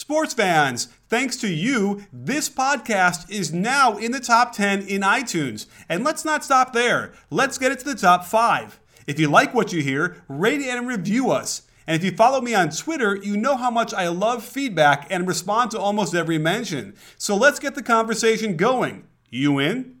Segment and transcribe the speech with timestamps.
[0.00, 5.66] Sports fans, thanks to you, this podcast is now in the top 10 in iTunes.
[5.90, 7.12] And let's not stop there.
[7.28, 8.80] Let's get it to the top 5.
[9.06, 11.64] If you like what you hear, rate and review us.
[11.86, 15.28] And if you follow me on Twitter, you know how much I love feedback and
[15.28, 16.94] respond to almost every mention.
[17.18, 19.04] So let's get the conversation going.
[19.28, 19.96] You in?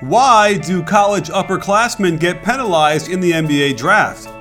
[0.00, 4.39] Why do college upperclassmen get penalized in the NBA draft?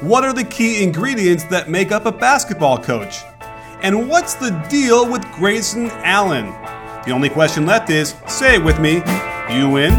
[0.00, 3.18] What are the key ingredients that make up a basketball coach?
[3.82, 6.46] And what's the deal with Grayson Allen?
[7.04, 9.02] The only question left is say it with me,
[9.54, 9.92] you win.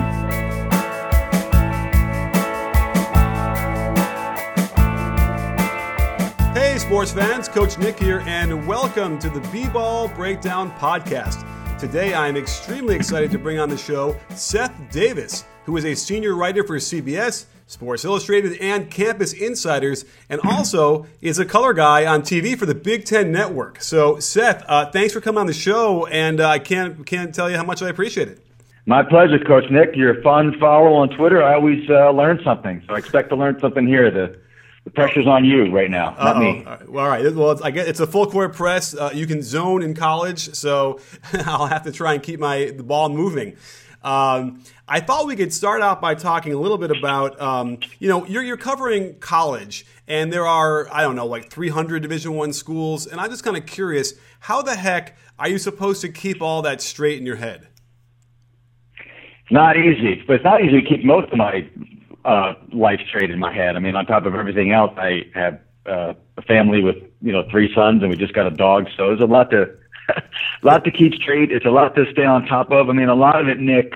[6.56, 11.46] Hey, sports fans, Coach Nick here, and welcome to the B Ball Breakdown Podcast.
[11.78, 15.94] Today, I am extremely excited to bring on the show Seth Davis, who is a
[15.94, 22.06] senior writer for CBS Sports Illustrated, and Campus Insiders, and also is a color guy
[22.06, 23.82] on TV for the Big Ten Network.
[23.82, 27.50] So, Seth, uh, thanks for coming on the show, and uh, I can't can't tell
[27.50, 28.46] you how much I appreciate it.
[28.86, 29.96] My pleasure, Coach Nick.
[29.96, 31.42] You're a fun follow on Twitter.
[31.42, 34.12] I always uh, learn something, so I expect to learn something here.
[34.12, 34.38] The
[34.84, 36.40] the pressure's on you right now, not Uh-oh.
[36.40, 36.66] me.
[36.66, 36.90] All right.
[36.90, 37.34] Well, all right.
[37.36, 38.94] Well, I guess it's a full court press.
[38.94, 41.00] Uh, you can zone in college, so
[41.34, 43.56] I'll have to try and keep my the ball moving.
[44.04, 48.10] Um, I thought we could start out by talking a little bit about, um, you
[48.10, 52.52] know, you're, you're covering college, and there are I don't know like 300 Division One
[52.52, 56.42] schools, and I'm just kind of curious, how the heck are you supposed to keep
[56.42, 57.70] all that straight in your head?
[59.50, 61.70] Not easy, but it's not easy to keep most of my
[62.26, 63.78] uh, life straight in my head.
[63.78, 67.48] I mean, on top of everything else, I have uh, a family with you know
[67.50, 69.74] three sons, and we just got a dog, so there's a lot to
[70.10, 70.22] a
[70.64, 71.50] lot to keep straight.
[71.50, 72.90] It's a lot to stay on top of.
[72.90, 73.94] I mean, a lot of it, Nick.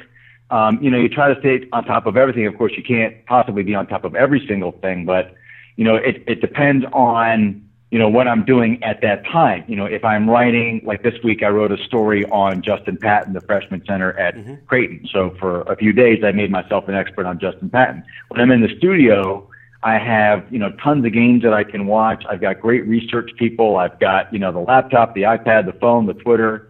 [0.51, 2.45] Um, you know, you try to stay on top of everything.
[2.45, 5.33] Of course, you can't possibly be on top of every single thing, but
[5.75, 7.61] you know, it it depends on
[7.91, 9.63] you know what I'm doing at that time.
[9.67, 13.34] You know, if I'm writing like this week, I wrote a story on Justin Patton,
[13.34, 14.55] the freshman center at mm-hmm.
[14.67, 15.07] Creighton.
[15.11, 18.03] So for a few days, I made myself an expert on Justin Patton.
[18.29, 19.50] When I'm in the studio,
[19.84, 22.23] I have, you know, tons of games that I can watch.
[22.28, 23.78] I've got great research people.
[23.78, 26.69] I've got, you know, the laptop, the iPad, the phone, the Twitter.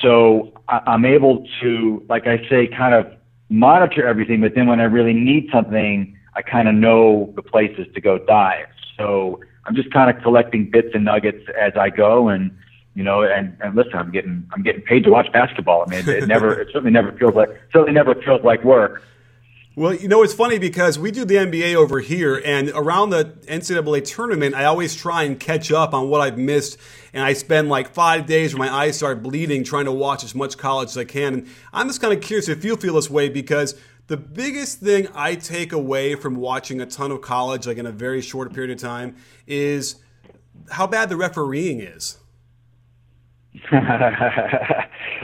[0.00, 3.06] So I, I'm able to, like I say, kind of
[3.48, 4.40] monitor everything.
[4.40, 8.18] But then when I really need something, I kind of know the places to go
[8.18, 8.66] dive.
[8.96, 12.28] So I'm just kind of collecting bits and nuggets as I go.
[12.28, 12.56] And,
[12.94, 15.84] you know, and, and listen, I'm getting, I'm getting paid to watch basketball.
[15.86, 19.02] I mean, it, it never, it certainly never feels like, certainly never feels like work.
[19.76, 23.24] Well, you know, it's funny because we do the NBA over here, and around the
[23.48, 26.78] NCAA tournament, I always try and catch up on what I've missed.
[27.12, 30.32] And I spend like five days where my eyes start bleeding trying to watch as
[30.32, 31.34] much college as I can.
[31.34, 33.74] And I'm just kind of curious if you feel this way because
[34.06, 37.92] the biggest thing I take away from watching a ton of college, like in a
[37.92, 39.96] very short period of time, is
[40.70, 42.18] how bad the refereeing is.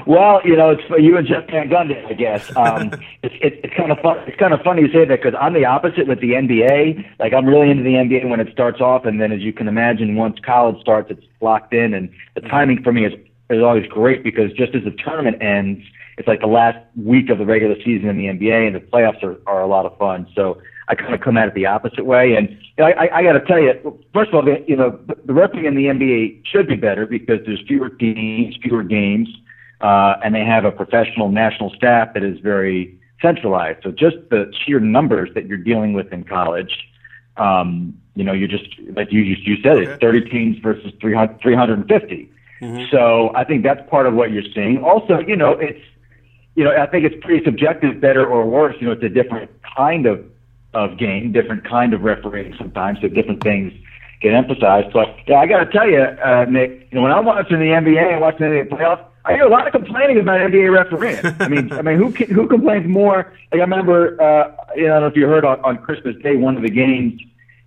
[0.06, 2.54] well, you know, it's for you and Jeff Van Gundy, I guess.
[2.56, 2.92] Um,
[3.22, 4.18] it's, it's it's kind of fun.
[4.26, 7.18] It's kind of funny you say that because I'm the opposite with the NBA.
[7.18, 9.66] Like I'm really into the NBA when it starts off, and then as you can
[9.66, 13.12] imagine, once college starts, it's locked in, and the timing for me is
[13.50, 15.84] is always great because just as the tournament ends,
[16.16, 19.22] it's like the last week of the regular season in the NBA, and the playoffs
[19.24, 20.28] are are a lot of fun.
[20.36, 22.34] So I kind of come at it the opposite way.
[22.34, 23.72] And you know, I, I got to tell you,
[24.12, 27.62] first of all, you know, the refereeing in the NBA should be better because there's
[27.66, 29.28] fewer teams, fewer games,
[29.80, 33.84] uh, and they have a professional national staff that is very centralized.
[33.84, 36.76] So just the sheer numbers that you're dealing with in college,
[37.36, 39.92] um, you know, you're just like you you said okay.
[39.92, 42.32] it, 30 teams versus 300, 350.
[42.60, 42.84] Mm-hmm.
[42.90, 44.82] So I think that's part of what you're seeing.
[44.82, 45.80] Also, you know, it's
[46.56, 48.74] you know, I think it's pretty subjective, better or worse.
[48.80, 50.24] You know, it's a different kind of
[50.74, 53.72] of game, different kind of refereeing sometimes, so different things
[54.20, 54.92] get emphasized.
[54.92, 57.66] But yeah, I got to tell you, uh, Nick, you know, when I'm watching the
[57.66, 61.36] NBA and watching the NBA playoffs, I hear a lot of complaining about NBA refereeing.
[61.40, 63.32] I mean, I mean, who who complains more?
[63.52, 66.16] Like I remember, uh, you know, I don't know if you heard on, on Christmas
[66.22, 67.20] Day, one of the games,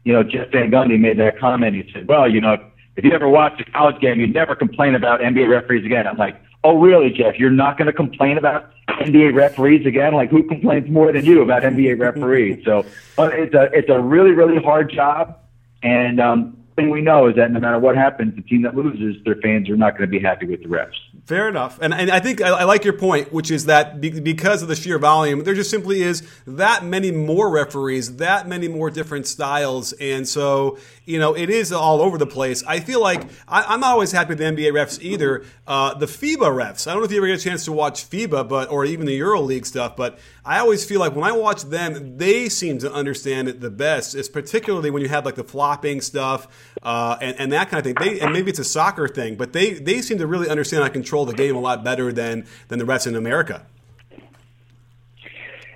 [0.04, 1.76] you know, Jeff Van Gundy made that comment.
[1.76, 2.58] He said, "Well, you know,
[2.96, 6.18] if you ever watch a college game, you'd never complain about NBA referees again." I'm
[6.18, 7.38] like, "Oh, really, Jeff?
[7.38, 10.14] You're not going to complain about NBA referees again.
[10.14, 12.64] Like who complains more than you about NBA referees?
[12.66, 15.38] So but it's a it's a really really hard job,
[15.82, 19.24] And um, thing we know is that no matter what happens, the team that loses,
[19.24, 20.94] their fans are not going to be happy with the refs.
[21.26, 24.20] Fair enough, and and I think I, I like your point, which is that be,
[24.20, 28.68] because of the sheer volume, there just simply is that many more referees, that many
[28.68, 32.62] more different styles, and so you know it is all over the place.
[32.68, 35.46] I feel like I, am not always happy with the NBA refs either.
[35.66, 38.10] Uh, the FIBA refs, I don't know if you ever get a chance to watch
[38.10, 41.64] FIBA, but or even the EuroLeague stuff, but I always feel like when I watch
[41.64, 44.14] them, they seem to understand it the best.
[44.14, 46.48] It's particularly when you have like the flopping stuff
[46.82, 47.96] uh, and, and that kind of thing.
[47.98, 50.90] They, and maybe it's a soccer thing, but they they seem to really understand how
[50.90, 53.66] to control the game a lot better than than the refs in America.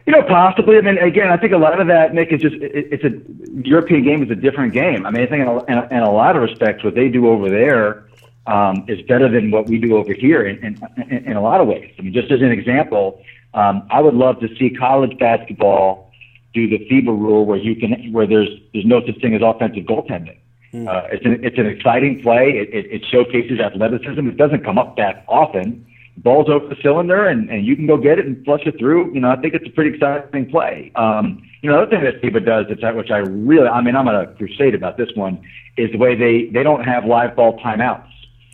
[0.05, 0.77] You know, possibly.
[0.77, 3.67] I mean, again, I think a lot of that, Nick, is just it, it's a
[3.67, 5.05] European game is a different game.
[5.05, 7.07] I mean, I think in a, in a, in a lot of respects, what they
[7.07, 8.05] do over there
[8.47, 11.67] um, is better than what we do over here in, in, in a lot of
[11.67, 11.93] ways.
[11.99, 13.21] I mean, just as an example,
[13.57, 16.11] um, I would love to see college basketball
[16.53, 19.83] do the FIBA rule where you can where there's there's no such thing as offensive
[19.83, 20.37] goaltending.
[20.73, 20.87] Mm.
[20.87, 22.51] Uh, it's an it's an exciting play.
[22.51, 24.27] It, it, it showcases athleticism.
[24.27, 25.85] It doesn't come up that often.
[26.17, 29.13] Ball's over the cylinder, and, and you can go get it and flush it through.
[29.13, 30.91] You know, I think it's a pretty exciting play.
[30.95, 33.95] Um, you know, the other thing that FIBA does, I, which I really, I mean,
[33.95, 35.39] I'm on a crusade about this one,
[35.77, 38.09] is the way they they don't have live ball timeouts.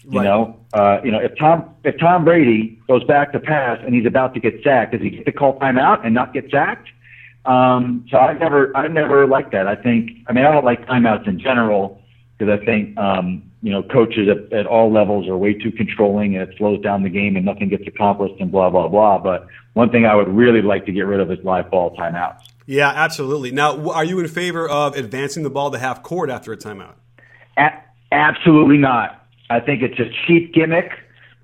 [0.09, 0.25] You right.
[0.25, 4.05] know, uh, you know, if Tom if Tom Brady goes back to pass and he's
[4.05, 6.89] about to get sacked, does he get to call timeout and not get sacked?
[7.45, 9.67] Um, so I never I never liked that.
[9.67, 12.01] I think I mean I don't like timeouts in general
[12.37, 16.35] because I think um, you know coaches at, at all levels are way too controlling
[16.35, 19.19] and it slows down the game and nothing gets accomplished and blah blah blah.
[19.19, 22.39] But one thing I would really like to get rid of is live ball timeouts.
[22.65, 23.51] Yeah, absolutely.
[23.51, 26.93] Now, are you in favor of advancing the ball to half court after a timeout?
[27.57, 29.22] A- absolutely not.
[29.49, 30.91] I think it's a cheap gimmick.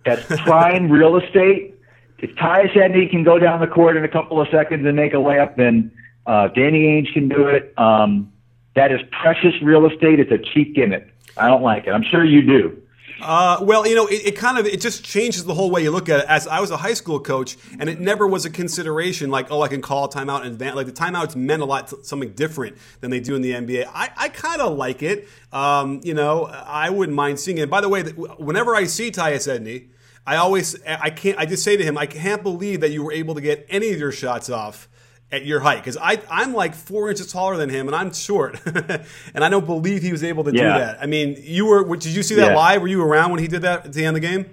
[0.05, 1.75] That's prime real estate.
[2.19, 5.13] If Tyus Edney can go down the court in a couple of seconds and make
[5.13, 5.91] a layup, then
[6.25, 7.73] uh, Danny Ainge can do it.
[7.77, 8.31] Um,
[8.75, 10.19] that is precious real estate.
[10.19, 11.07] It's a cheap gimmick.
[11.37, 11.91] I don't like it.
[11.91, 12.81] I'm sure you do.
[13.21, 15.91] Uh, well, you know, it, it, kind of it just changes the whole way you
[15.91, 16.25] look at it.
[16.27, 19.29] As I was a high school coach, and it never was a consideration.
[19.29, 20.75] Like, oh, I can call a timeout and advance.
[20.75, 23.89] Like the timeouts meant a lot something different than they do in the NBA.
[23.93, 25.27] I, I kind of like it.
[25.51, 27.69] Um, you know, I wouldn't mind seeing it.
[27.69, 29.87] By the way, whenever I see Tyus Edney,
[30.25, 31.37] I always I can't.
[31.37, 33.91] I just say to him, I can't believe that you were able to get any
[33.91, 34.88] of your shots off
[35.31, 38.59] at your height because I I'm like four inches taller than him and I'm short,
[38.65, 40.61] and I don't believe he was able to yeah.
[40.61, 40.97] do that.
[41.01, 42.57] I mean, you were did you see that yeah.
[42.57, 42.81] live?
[42.81, 44.45] Were you around when he did that at the end of the game?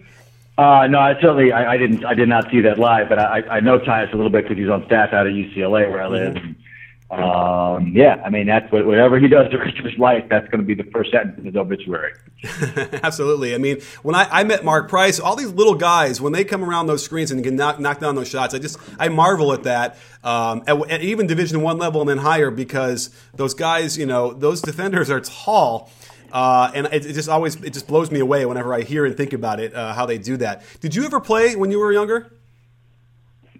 [0.58, 3.42] Uh, no, I certainly I, I didn't I did not see that live, but I
[3.48, 6.08] I know Tyus a little bit because he's on staff out at UCLA where I
[6.08, 6.34] live.
[6.34, 6.52] Mm-hmm.
[7.08, 10.48] Um, yeah, I mean that's what whatever he does the rest of his life, that's
[10.48, 12.12] going to be the first sentence in his obituary.
[13.02, 13.54] Absolutely.
[13.54, 16.64] I mean, when I, I met Mark Price, all these little guys when they come
[16.64, 19.62] around those screens and can knock, knock down those shots, I just I marvel at
[19.62, 19.96] that.
[20.24, 24.32] Um, at, at even Division One level and then higher because those guys, you know,
[24.32, 25.90] those defenders are tall.
[26.32, 29.16] Uh, and it, it, just always it just blows me away whenever I hear and
[29.16, 30.64] think about it uh, how they do that.
[30.80, 32.32] Did you ever play when you were younger?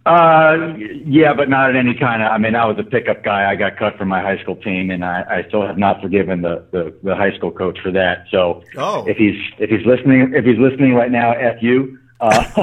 [0.07, 0.73] Uh,
[1.05, 2.31] yeah, but not in any kind of.
[2.31, 3.51] I mean, I was a pickup guy.
[3.51, 6.43] I got cut from my high school team, and I, I still have not forgiven
[6.43, 8.27] the, the the high school coach for that.
[8.31, 9.05] So, oh.
[9.09, 11.99] if he's if he's listening, if he's listening right now, f you.
[12.21, 12.29] Uh,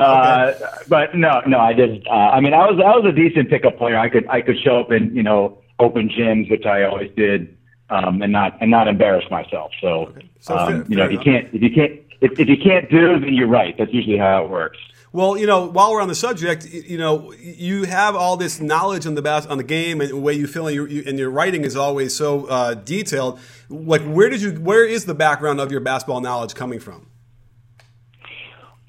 [0.00, 0.54] uh,
[0.88, 2.06] but no, no, I didn't.
[2.08, 3.98] Uh, I mean, I was I was a decent pickup player.
[3.98, 7.54] I could I could show up in you know open gyms, which I always did,
[7.90, 9.72] um, and not and not embarrass myself.
[9.82, 10.30] So, okay.
[10.40, 12.90] so um, fair, you know, if you can't if you can't if, if you can't
[12.90, 13.76] do, then you're right.
[13.76, 14.78] That's usually how it works.
[15.16, 19.06] Well, you know, while we're on the subject, you know, you have all this knowledge
[19.06, 21.30] on the bas- on the game and the way you feel, and your, and your
[21.30, 23.40] writing is always so uh, detailed.
[23.70, 24.52] Like, where did you?
[24.60, 27.06] Where is the background of your basketball knowledge coming from?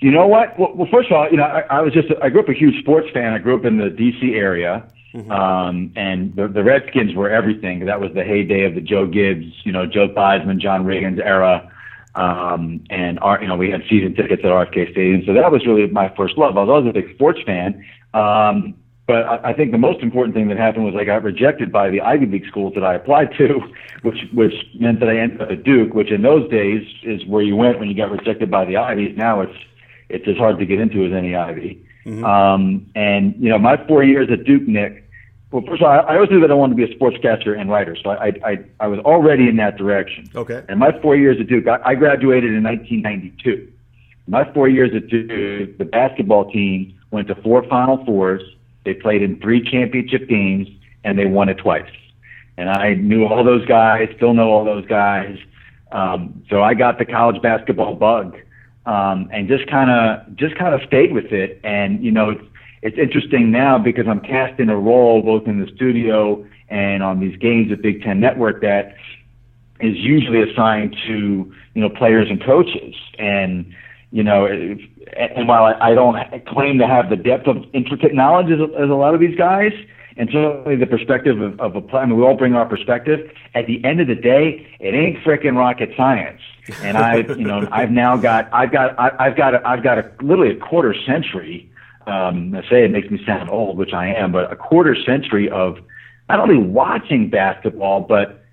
[0.01, 0.59] You know what?
[0.59, 2.53] Well, well first of all, you know, I, I, was just I grew up a
[2.53, 3.31] huge sports fan.
[3.31, 4.33] I grew up in the D.C.
[4.35, 5.31] area, mm-hmm.
[5.31, 7.85] um, and the, the Redskins were everything.
[7.85, 11.71] That was the heyday of the Joe Gibbs, you know, Joe Theismann, John Riggins era.
[12.17, 15.65] Um, and our, you know, we had season tickets at RFK Stadium, so that was
[15.67, 16.57] really my first love.
[16.57, 18.73] I was always a big sports fan, um,
[19.05, 21.91] but I, I think the most important thing that happened was I got rejected by
[21.91, 23.61] the Ivy League schools that I applied to,
[24.01, 27.43] which which meant that I ended up at Duke, which in those days is where
[27.43, 29.15] you went when you got rejected by the Ivies.
[29.15, 29.57] Now it's
[30.09, 31.85] it's as hard to get into as any Ivy.
[32.05, 32.23] Mm-hmm.
[32.23, 35.06] Um, and you know, my four years at Duke, Nick,
[35.51, 37.69] well, first of all, I, always knew that I wanted to be a sportscaster and
[37.69, 40.29] writer, so I, I, I was already in that direction.
[40.35, 40.63] Okay.
[40.67, 43.71] And my four years at Duke, I, I graduated in 1992.
[44.27, 48.41] My four years at Duke, the basketball team went to four Final Fours.
[48.83, 50.67] They played in three championship games,
[51.05, 51.89] and they won it twice.
[52.57, 55.37] And I knew all those guys, still know all those guys.
[55.93, 58.35] Um, so I got the college basketball bug,
[58.85, 61.61] um, and just kind of just kind of stayed with it.
[61.63, 62.35] And you know,
[62.81, 67.19] it's interesting now because I'm cast in a role both in the studio and on
[67.19, 68.95] these games at Big Ten Network that
[69.79, 73.73] is usually assigned to you know players and coaches, and
[74.11, 76.17] you know, and while I, I don't
[76.47, 79.73] claim to have the depth of intricate knowledge as, as a lot of these guys,
[80.17, 82.03] and certainly the perspective of, of a plan.
[82.03, 83.31] I mean, we all bring our perspective.
[83.53, 86.41] At the end of the day, it ain't freaking rocket science.
[86.81, 90.11] And I, you know, I've now got, I've got, I've got, a, I've got a
[90.21, 91.69] literally a quarter century.
[92.07, 95.49] Um, I say it makes me sound old, which I am, but a quarter century
[95.49, 95.77] of
[96.29, 98.45] not only watching basketball, but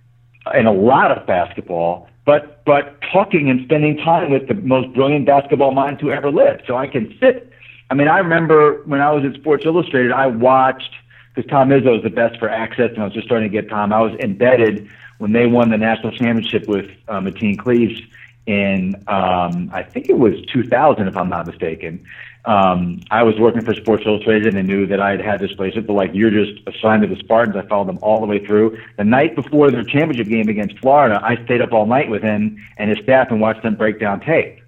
[0.53, 5.27] and a lot of basketball, but but talking and spending time with the most brilliant
[5.27, 6.65] basketball minds who ever lived.
[6.67, 7.51] So I can sit.
[7.91, 10.91] I mean, I remember when I was at Sports Illustrated, I watched
[11.35, 13.69] because Tom Izzo is the best for access, and I was just starting to get
[13.71, 13.93] Tom.
[13.93, 18.01] I was embedded when they won the national championship with uh, Mateen Cleaves
[18.47, 22.05] in um, I think it was 2000, if I'm not mistaken.
[22.45, 25.75] Um, I was working for Sports Illustrated and knew that I had had this place.
[25.75, 27.57] But like you're just assigned to the Spartans.
[27.57, 28.79] I followed them all the way through.
[28.99, 32.63] The night before their championship game against Florida, I stayed up all night with him
[32.77, 34.61] and his staff and watched them break down tape.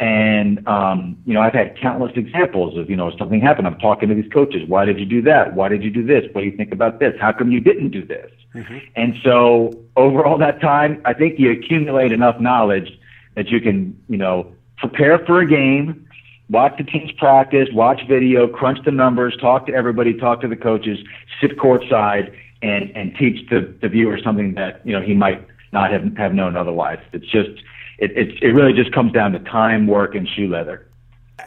[0.00, 3.68] And, um, you know, I've had countless examples of, you know, something happened.
[3.68, 4.68] I'm talking to these coaches.
[4.68, 5.54] Why did you do that?
[5.54, 6.24] Why did you do this?
[6.32, 7.14] What do you think about this?
[7.20, 8.30] How come you didn't do this?
[8.52, 8.78] Mm-hmm.
[8.96, 12.98] And so over all that time, I think you accumulate enough knowledge
[13.34, 16.06] that you can, you know, prepare for a game,
[16.50, 20.56] watch the teams practice, watch video, crunch the numbers, talk to everybody, talk to the
[20.56, 20.98] coaches,
[21.40, 25.90] sit courtside and, and teach the, the viewer something that, you know, he might not
[25.90, 26.98] have, have known otherwise.
[27.12, 27.50] It's just,
[27.98, 30.86] it, it, it really just comes down to time, work, and shoe leather.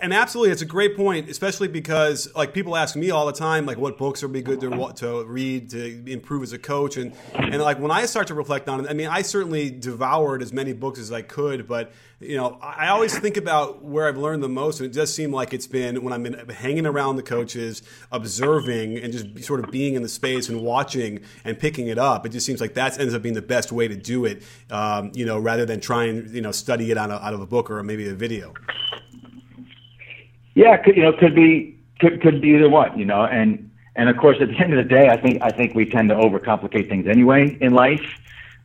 [0.02, 3.66] And absolutely, it's a great point, especially because like people ask me all the time,
[3.66, 7.14] like what books would be good to to read to improve as a coach, and
[7.34, 10.54] and like when I start to reflect on it, I mean, I certainly devoured as
[10.54, 14.42] many books as I could, but you know, I always think about where I've learned
[14.42, 17.24] the most, and it does seem like it's been when I've been hanging around the
[17.24, 21.98] coaches, observing, and just sort of being in the space and watching and picking it
[21.98, 22.25] up.
[22.25, 25.12] It just seems like that ends up being the best way to do it, um,
[25.14, 27.70] you know, rather than trying you know study it out of, out of a book
[27.70, 28.54] or maybe a video.
[30.56, 34.10] Yeah, could, you know, could be could could be either one, you know, and and
[34.10, 36.16] of course, at the end of the day, I think I think we tend to
[36.16, 38.06] overcomplicate things anyway in life.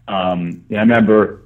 [0.09, 1.43] Um, you I remember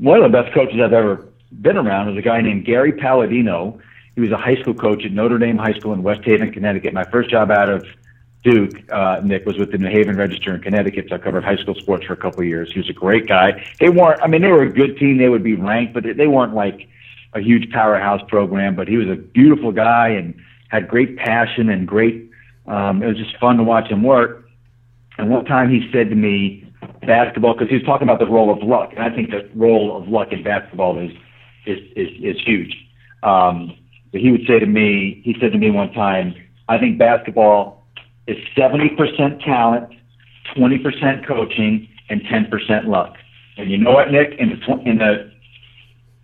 [0.00, 3.78] one of the best coaches I've ever been around was a guy named Gary Palladino.
[4.14, 6.92] He was a high school coach at Notre Dame High School in West Haven, Connecticut.
[6.94, 7.84] My first job out of
[8.42, 11.06] Duke, uh, Nick, was with the New Haven Register in Connecticut.
[11.08, 12.72] So I covered high school sports for a couple of years.
[12.72, 13.64] He was a great guy.
[13.80, 15.16] They weren't, I mean, they were a good team.
[15.16, 16.88] They would be ranked, but they weren't like
[17.34, 20.34] a huge powerhouse program, but he was a beautiful guy and
[20.68, 22.30] had great passion and great.
[22.66, 24.48] Um, it was just fun to watch him work.
[25.18, 26.64] And one time he said to me,
[27.06, 29.96] basketball, because he was talking about the role of luck, and I think the role
[29.96, 31.12] of luck in basketball is
[31.66, 32.74] is is, is huge.
[33.22, 33.76] Um,
[34.12, 36.34] but he would say to me, he said to me one time,
[36.68, 37.84] I think basketball
[38.26, 39.90] is 70% talent,
[40.56, 43.16] 20% coaching, and 10% luck.
[43.56, 44.38] And you know what, Nick?
[44.38, 45.32] In the, in the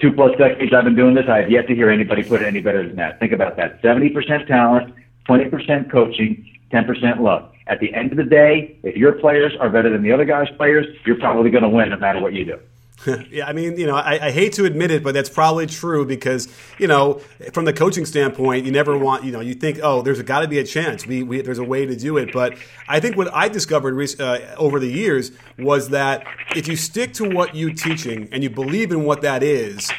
[0.01, 2.47] two plus decades I've been doing this, I have yet to hear anybody put it
[2.47, 3.19] any better than that.
[3.21, 3.83] Think about that.
[3.83, 4.95] 70% talent,
[5.29, 7.53] 20% coaching, 10% luck.
[7.67, 10.49] At the end of the day, if your players are better than the other guy's
[10.57, 12.59] players, you're probably going to win no matter what you do.
[13.31, 16.05] yeah, I mean, you know, I, I, hate to admit it, but that's probably true
[16.05, 20.03] because, you know, from the coaching standpoint, you never want, you know, you think, oh,
[20.03, 21.07] there's got to be a chance.
[21.07, 22.31] We, we, there's a way to do it.
[22.33, 27.15] But I think what I discovered uh, over the years was that if you stick
[27.15, 29.91] to what you're teaching and you believe in what that is,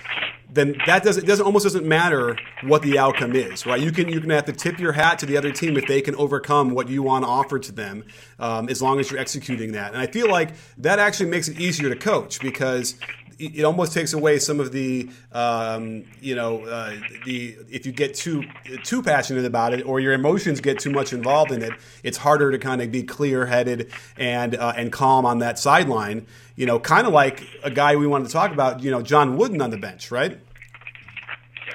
[0.54, 3.80] then that doesn't doesn't almost doesn't matter what the outcome is, right?
[3.80, 6.02] You can you can have to tip your hat to the other team if they
[6.02, 8.04] can overcome what you want to offer to them,
[8.38, 9.94] um, as long as you're executing that.
[9.94, 12.96] And I feel like that actually makes it easier to coach because
[13.42, 16.96] it almost takes away some of the um, you know uh,
[17.26, 18.44] the if you get too
[18.84, 22.52] too passionate about it or your emotions get too much involved in it, it's harder
[22.52, 26.26] to kind of be clear headed and uh, and calm on that sideline.
[26.56, 28.84] You know, kind of like a guy we wanted to talk about.
[28.84, 30.40] You know, John Wooden on the bench, right?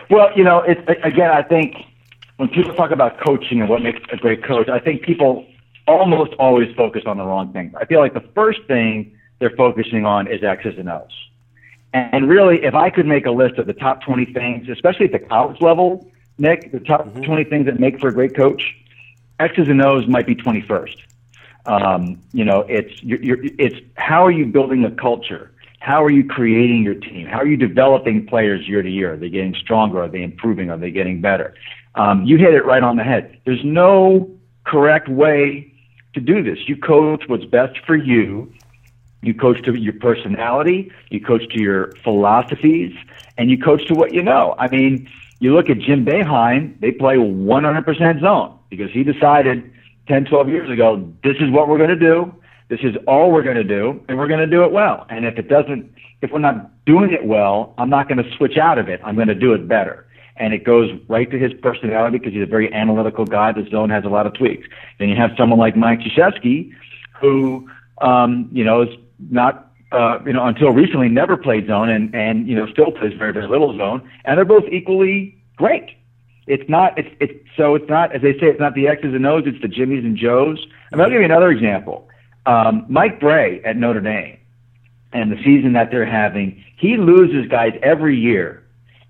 [0.08, 1.74] Well, you know, it, again, I think
[2.36, 5.46] when people talk about coaching and what makes a great coach, I think people
[5.88, 7.72] almost always focus on the wrong things.
[7.76, 11.10] I feel like the first thing they're focusing on is X's and O's.
[11.96, 15.12] And really, if I could make a list of the top 20 things, especially at
[15.12, 17.22] the college level, Nick, the top mm-hmm.
[17.22, 18.62] 20 things that make for a great coach,
[19.40, 20.96] X's and O's might be 21st.
[21.64, 25.52] Um, you know, it's you're, you're, it's how are you building a culture?
[25.80, 27.26] How are you creating your team?
[27.26, 29.14] How are you developing players year to year?
[29.14, 30.02] Are they getting stronger?
[30.02, 30.70] Are they improving?
[30.70, 31.54] Are they getting better?
[31.94, 33.40] Um, you hit it right on the head.
[33.46, 34.30] There's no
[34.64, 35.72] correct way
[36.14, 36.58] to do this.
[36.66, 38.52] You coach what's best for you
[39.26, 42.94] you coach to your personality, you coach to your philosophies,
[43.36, 44.54] and you coach to what you know.
[44.58, 45.08] I mean,
[45.40, 49.70] you look at Jim Boeheim, they play 100% zone because he decided
[50.08, 52.34] 10, 12 years ago, this is what we're going to do.
[52.68, 55.06] This is all we're going to do, and we're going to do it well.
[55.08, 58.56] And if it doesn't, if we're not doing it well, I'm not going to switch
[58.56, 59.00] out of it.
[59.04, 60.06] I'm going to do it better.
[60.36, 63.52] And it goes right to his personality because he's a very analytical guy.
[63.52, 64.66] The zone has a lot of tweaks.
[64.98, 66.72] Then you have someone like Mike Krzyzewski,
[67.20, 68.88] who, um, you know, is
[69.30, 73.12] not, uh, you know, until recently never played zone and, and, you know, still plays
[73.16, 74.08] very, very little zone.
[74.24, 75.90] And they're both equally great.
[76.46, 79.26] It's not, it's, it's, so it's not, as they say, it's not the X's and
[79.26, 80.64] O's, it's the Jimmys and Joes.
[80.92, 82.08] I mean, I'll give you another example.
[82.46, 84.38] Um, Mike Brey at Notre Dame
[85.12, 88.62] and the season that they're having, he loses guys every year,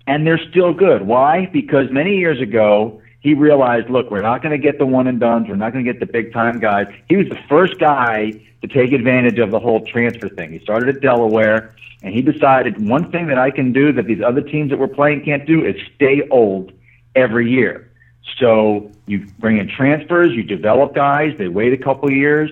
[0.07, 1.05] and they're still good.
[1.05, 1.47] Why?
[1.51, 5.19] Because many years ago, he realized, look, we're not going to get the one and
[5.19, 5.49] dones.
[5.49, 6.87] We're not going to get the big time guys.
[7.09, 8.31] He was the first guy
[8.61, 10.53] to take advantage of the whole transfer thing.
[10.53, 14.21] He started at Delaware, and he decided one thing that I can do that these
[14.21, 16.71] other teams that we're playing can't do is stay old
[17.15, 17.91] every year.
[18.39, 22.49] So you bring in transfers, you develop guys, they wait a couple years,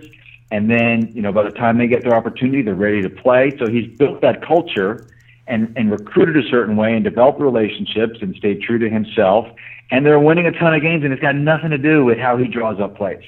[0.52, 3.56] and then, you know, by the time they get their opportunity, they're ready to play.
[3.60, 5.08] So he's built that culture
[5.48, 9.48] and, and recruited a certain way and developed relationships and stayed true to himself.
[9.92, 12.38] And they're winning a ton of games, and it's got nothing to do with how
[12.38, 13.24] he draws up plays.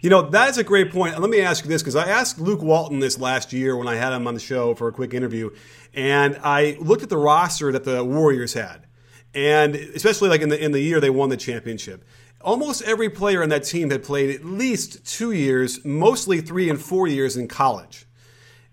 [0.00, 1.18] You know, that is a great point.
[1.18, 3.96] Let me ask you this because I asked Luke Walton this last year when I
[3.96, 5.50] had him on the show for a quick interview.
[5.92, 8.86] And I looked at the roster that the Warriors had.
[9.34, 12.04] And especially like in the in the year they won the championship.
[12.40, 16.80] Almost every player on that team had played at least two years, mostly three and
[16.80, 18.06] four years in college.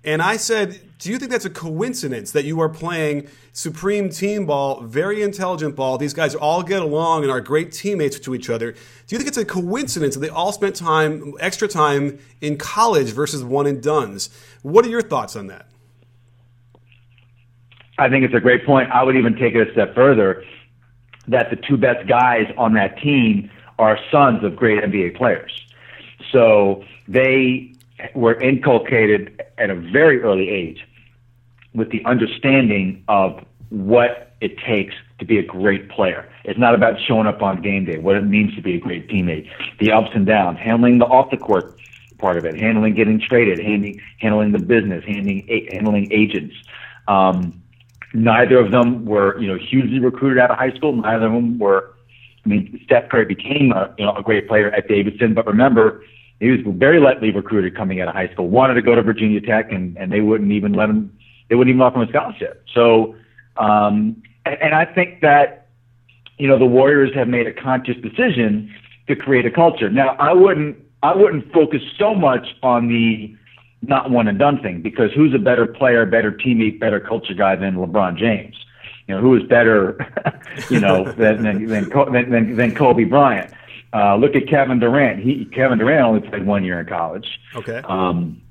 [0.06, 4.48] And I said, Do you think that's a coincidence that you are playing supreme team
[4.48, 5.98] ball, very intelligent ball?
[5.98, 8.72] These guys all get along and are great teammates to each other.
[8.72, 13.12] Do you think it's a coincidence that they all spent time, extra time in college
[13.12, 14.30] versus one and dones?
[14.63, 15.68] What are your thoughts on that?
[18.00, 18.89] I think it's a great point.
[18.92, 20.44] I would even take it a step further
[21.27, 25.51] that the two best guys on that team are sons of great NBA players.
[26.32, 27.74] So they
[28.16, 30.86] were inculcated at a very early age
[31.74, 36.30] with the understanding of what it takes to be a great player.
[36.43, 39.08] It's not about showing up on game day, what it means to be a great
[39.10, 41.80] teammate, the ups and downs, handling the off the court
[42.19, 46.56] part of it, handling getting traded, handling handling the business, handling handling agents.
[47.08, 47.62] Um,
[48.13, 50.95] Neither of them were, you know, hugely recruited out of high school.
[50.95, 51.93] Neither of them were.
[52.45, 56.02] I mean, Steph Curry became a, you know, a great player at Davidson, but remember,
[56.39, 58.47] he was very lightly recruited coming out of high school.
[58.47, 61.12] Wanted to go to Virginia Tech, and and they wouldn't even let him.
[61.50, 62.63] They wouldn't even offer him a scholarship.
[62.73, 63.15] So,
[63.58, 65.69] um, and, and I think that,
[66.38, 68.73] you know, the Warriors have made a conscious decision
[69.08, 69.89] to create a culture.
[69.89, 70.78] Now, I wouldn't.
[71.04, 73.36] I wouldn't focus so much on the
[73.84, 77.56] not one and done thing because who's a better player, better teammate, better culture guy
[77.56, 78.56] than LeBron James?
[79.08, 79.97] You know, who is better,
[80.69, 83.52] you know, than than than, than, than Kobe Bryant?
[83.93, 85.19] Uh, look at Kevin Durant.
[85.19, 87.39] He Kevin Durant only played one year in college.
[87.56, 87.82] Okay.
[87.86, 88.41] Um,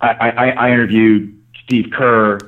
[0.00, 2.38] I, I, I interviewed Steve Kerr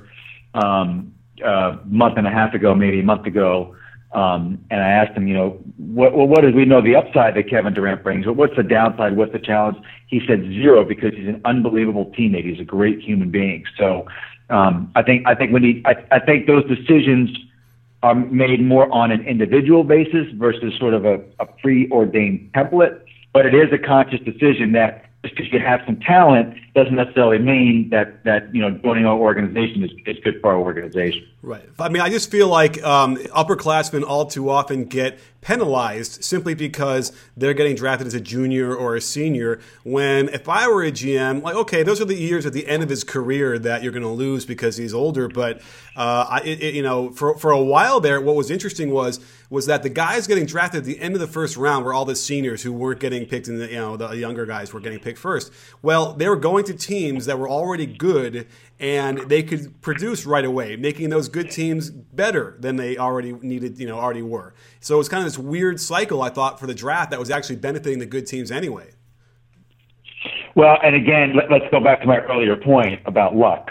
[0.54, 3.76] um, a month and a half ago, maybe a month ago,
[4.14, 7.34] um, and I asked him, you know, what, well, what do we know the upside
[7.34, 8.26] that Kevin Durant brings?
[8.26, 9.16] But what's the downside?
[9.16, 9.76] What's the challenge?
[10.06, 12.44] He said zero because he's an unbelievable teammate.
[12.44, 13.64] He's a great human being.
[13.76, 14.06] So
[14.50, 17.36] um, I think I think when he I, I think those decisions
[18.04, 23.00] are made more on an individual basis versus sort of a, a preordained template.
[23.32, 27.38] But it is a conscious decision that just because you have some talent doesn't necessarily
[27.38, 31.26] mean that that you know joining our organization is, is good for our organization.
[31.40, 31.68] Right.
[31.78, 37.12] I mean, I just feel like um, upperclassmen all too often get penalized simply because
[37.36, 39.60] they're getting drafted as a junior or a senior.
[39.82, 42.82] When if I were a GM, like okay, those are the years at the end
[42.82, 45.28] of his career that you're going to lose because he's older.
[45.28, 45.62] But
[45.96, 49.20] uh, I, it, you know, for for a while there, what was interesting was
[49.54, 52.04] was that the guys getting drafted at the end of the first round were all
[52.04, 55.18] the seniors who weren't getting picked, and you know the younger guys were getting picked
[55.18, 55.52] first.
[55.80, 58.48] Well, they were going to teams that were already good
[58.80, 63.78] and they could produce right away, making those good teams better than they already needed,
[63.78, 64.54] you know, already were.
[64.80, 67.30] So it was kind of this weird cycle, I thought, for the draft that was
[67.30, 68.90] actually benefiting the good teams anyway.
[70.56, 73.70] Well, and again, let, us go back to my earlier point about luck.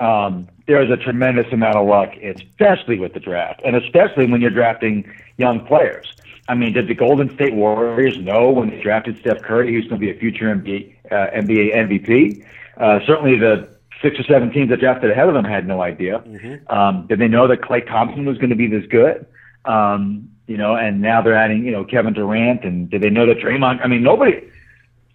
[0.00, 4.40] Um, there is a tremendous amount of luck, especially with the draft, and especially when
[4.40, 6.14] you're drafting young players.
[6.48, 9.86] I mean, did the Golden State Warriors know when they drafted Steph Curry he was
[9.86, 12.46] going to be a future NBA, uh, NBA MVP?
[12.76, 13.68] Uh, certainly, the
[14.02, 16.18] six or seven teams that drafted ahead of them had no idea.
[16.18, 16.72] Mm-hmm.
[16.72, 19.26] Um, did they know that Klay Thompson was going to be this good?
[19.64, 23.26] Um, you know, and now they're adding, you know, Kevin Durant, and did they know
[23.26, 23.82] that Draymond?
[23.82, 24.42] I mean, nobody.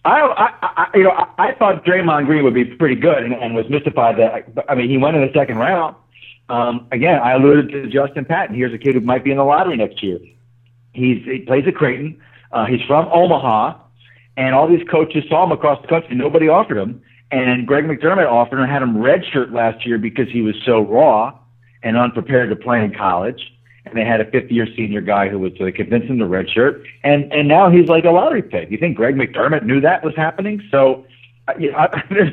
[0.04, 3.54] I, I, you know, I, I thought Draymond Green would be pretty good, and, and
[3.54, 4.64] was mystified that.
[4.68, 5.94] I mean, he went in the second round.
[6.48, 8.56] Um, again, I alluded to Justin Patton.
[8.56, 10.18] Here's a kid who might be in the lottery next year.
[10.92, 12.20] He's he plays at Creighton.
[12.50, 13.78] Uh, he's from Omaha,
[14.36, 16.16] and all these coaches saw him across the country.
[16.16, 20.40] Nobody offered him, And Greg McDermott offered and had him redshirt last year because he
[20.40, 21.38] was so raw
[21.82, 23.52] and unprepared to play in college.
[23.90, 26.24] And they had a fifth year senior guy who was so they convinced him to
[26.24, 26.84] redshirt.
[27.04, 28.70] And and now he's like a lottery pick.
[28.70, 30.62] You think Greg McDermott knew that was happening?
[30.70, 31.04] So
[31.58, 32.32] you know, I, there's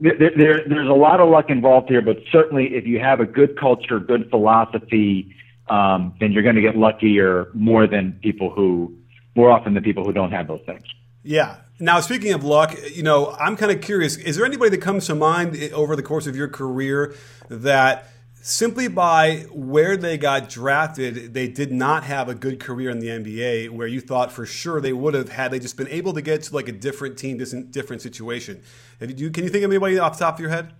[0.00, 3.26] there, there, there's a lot of luck involved here, but certainly if you have a
[3.26, 5.34] good culture, good philosophy,
[5.68, 8.94] um, then you're going to get luckier more than people who,
[9.34, 10.82] more often than people who don't have those things.
[11.22, 11.56] Yeah.
[11.78, 14.16] Now, speaking of luck, you know, I'm kind of curious.
[14.16, 17.14] Is there anybody that comes to mind over the course of your career
[17.48, 18.06] that
[18.46, 23.08] simply by where they got drafted, they did not have a good career in the
[23.08, 26.22] NBA where you thought for sure they would have had they just been able to
[26.22, 28.62] get to like a different team, different situation.
[29.00, 30.72] You, can you think of anybody off the top of your head?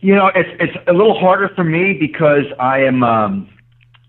[0.00, 3.50] You know, it's it's a little harder for me because I am um,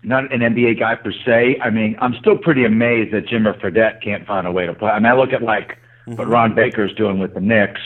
[0.02, 1.60] not an NBA guy per se.
[1.62, 4.90] I mean, I'm still pretty amazed that Jimmer Fredette can't find a way to play.
[4.90, 6.16] I mean, I look at like mm-hmm.
[6.16, 7.82] what Ron Baker's doing with the Knicks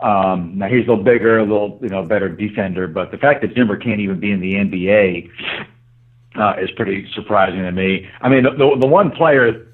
[0.00, 3.42] um, now he's a little bigger, a little you know better defender, but the fact
[3.42, 5.30] that Jimmer can't even be in the NBA
[6.36, 8.08] uh, is pretty surprising to me.
[8.20, 9.66] I mean, the the one player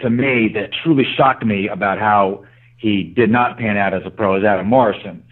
[0.00, 2.44] to me that truly shocked me about how
[2.78, 5.22] he did not pan out as a pro is Adam Morrison.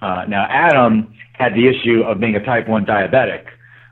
[0.00, 3.46] Uh, now Adam had the issue of being a type one diabetic,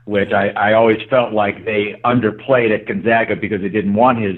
[0.05, 4.37] which I, I always felt like they underplayed at Gonzaga because they didn't want his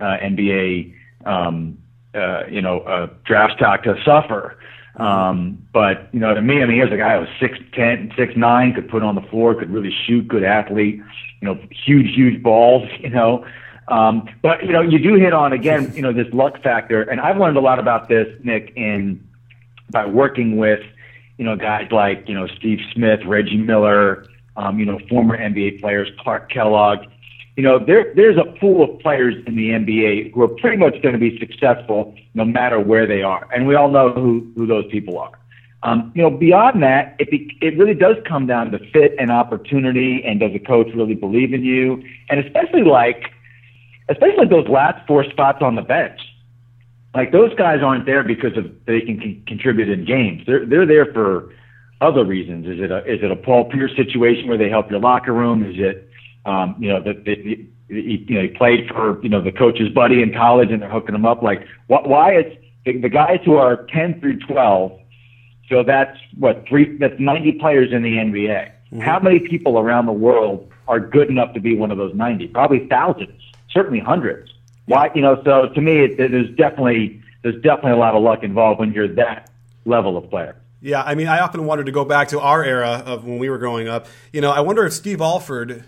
[0.00, 0.94] uh, NBA
[1.26, 1.78] um,
[2.14, 4.58] uh, you know uh, draft stock to suffer.
[4.96, 8.12] Um, but you know, to me, I mean, here's a guy who was six ten,
[8.16, 11.02] six nine, could put on the floor, could really shoot, good athlete.
[11.40, 12.88] You know, huge, huge balls.
[13.00, 13.46] You know,
[13.88, 17.20] um, but you know, you do hit on again, you know, this luck factor, and
[17.20, 19.22] I've learned a lot about this, Nick, in
[19.90, 20.80] by working with,
[21.38, 25.80] you know, guys like you know Steve Smith, Reggie Miller, um, you know, former NBA
[25.80, 27.06] players, Clark Kellogg
[27.56, 31.00] you know, there, there's a pool of players in the NBA who are pretty much
[31.02, 33.48] going to be successful no matter where they are.
[33.52, 35.32] And we all know who, who those people are.
[35.82, 39.30] Um, you know, beyond that, it, be, it really does come down to fit and
[39.30, 42.02] opportunity and does a coach really believe in you?
[42.28, 43.24] And especially like,
[44.10, 46.20] especially those last four spots on the bench.
[47.14, 50.42] Like those guys aren't there because of they can, can contribute in games.
[50.46, 51.54] They're, they're there for
[52.02, 52.66] other reasons.
[52.66, 55.64] Is it a, is it a Paul Pierce situation where they help your locker room?
[55.64, 56.05] Is it,
[56.46, 60.22] um, you know, that he, you know, he played for, you know, the coach's buddy
[60.22, 61.42] in college and they're hooking him up.
[61.42, 64.98] Like, wh- why is the, the guys who are 10 through 12,
[65.68, 68.70] so that's what, three, that's 90 players in the NBA.
[68.70, 69.00] Mm-hmm.
[69.00, 72.48] How many people around the world are good enough to be one of those 90?
[72.48, 74.52] Probably thousands, certainly hundreds.
[74.86, 78.44] Why, you know, so to me, it, there's definitely, there's definitely a lot of luck
[78.44, 79.50] involved when you're that
[79.84, 80.56] level of player.
[80.80, 83.50] Yeah, I mean, I often wanted to go back to our era of when we
[83.50, 84.06] were growing up.
[84.32, 85.84] You know, I wonder if Steve Alford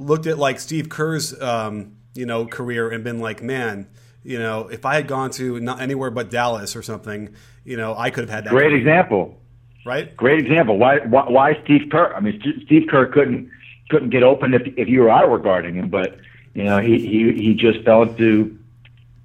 [0.00, 3.88] looked at like Steve Kerr's um, you know career and been like, man,
[4.22, 7.34] you know, if I had gone to not anywhere but Dallas or something,
[7.64, 8.50] you know, I could have had that.
[8.50, 8.78] Great career.
[8.78, 9.36] example.
[9.84, 10.14] Right.
[10.16, 10.78] Great example.
[10.78, 12.12] Why, why why Steve Kerr?
[12.14, 13.50] I mean, Steve Kerr couldn't
[13.88, 16.18] couldn't get open if if you or I were guarding him, but
[16.54, 18.58] you know, he he he just fell into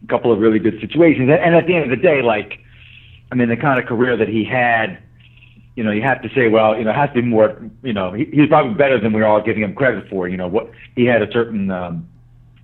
[0.03, 1.29] a couple of really good situations.
[1.29, 2.59] And at the end of the day, like,
[3.31, 4.99] I mean, the kind of career that he had
[5.75, 7.93] you know, you have to say, well, you know, it has to be more, you
[7.93, 10.27] know, he, he's probably better than we're all giving him credit for.
[10.27, 12.07] You know, what he had a certain um,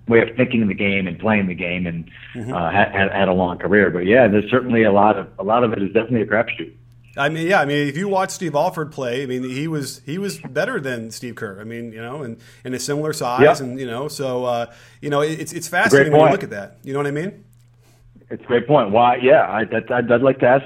[0.08, 2.52] way of thinking in the game and playing the game, and mm-hmm.
[2.52, 3.90] uh, had, had a long career.
[3.90, 6.72] But yeah, there's certainly a lot of a lot of it is definitely a crapshoot.
[7.14, 7.60] I mean, yeah.
[7.60, 10.80] I mean, if you watch Steve Alford play, I mean, he was he was better
[10.80, 11.60] than Steve Kerr.
[11.60, 13.60] I mean, you know, and in a similar size, yep.
[13.60, 14.72] and you know, so uh,
[15.02, 16.78] you know, it's it's fascinating when you look at that.
[16.82, 17.44] You know what I mean?
[18.30, 18.92] It's a great point.
[18.92, 19.16] Why?
[19.16, 20.64] Yeah, I, I'd, I'd like to ask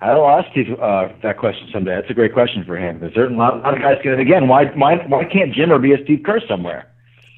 [0.00, 1.96] I'll ask you uh, that question someday.
[1.96, 3.00] That's a great question for him.
[3.00, 4.46] There's certain a lot, a lot of guys it again.
[4.46, 6.88] Why, why, why can't Jimmer be a Steve Kerr somewhere?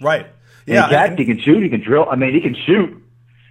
[0.00, 0.26] Right.
[0.66, 0.84] Yeah.
[0.84, 1.24] Exactly.
[1.24, 1.62] he can shoot.
[1.62, 2.06] He can drill.
[2.10, 3.02] I mean, he can shoot.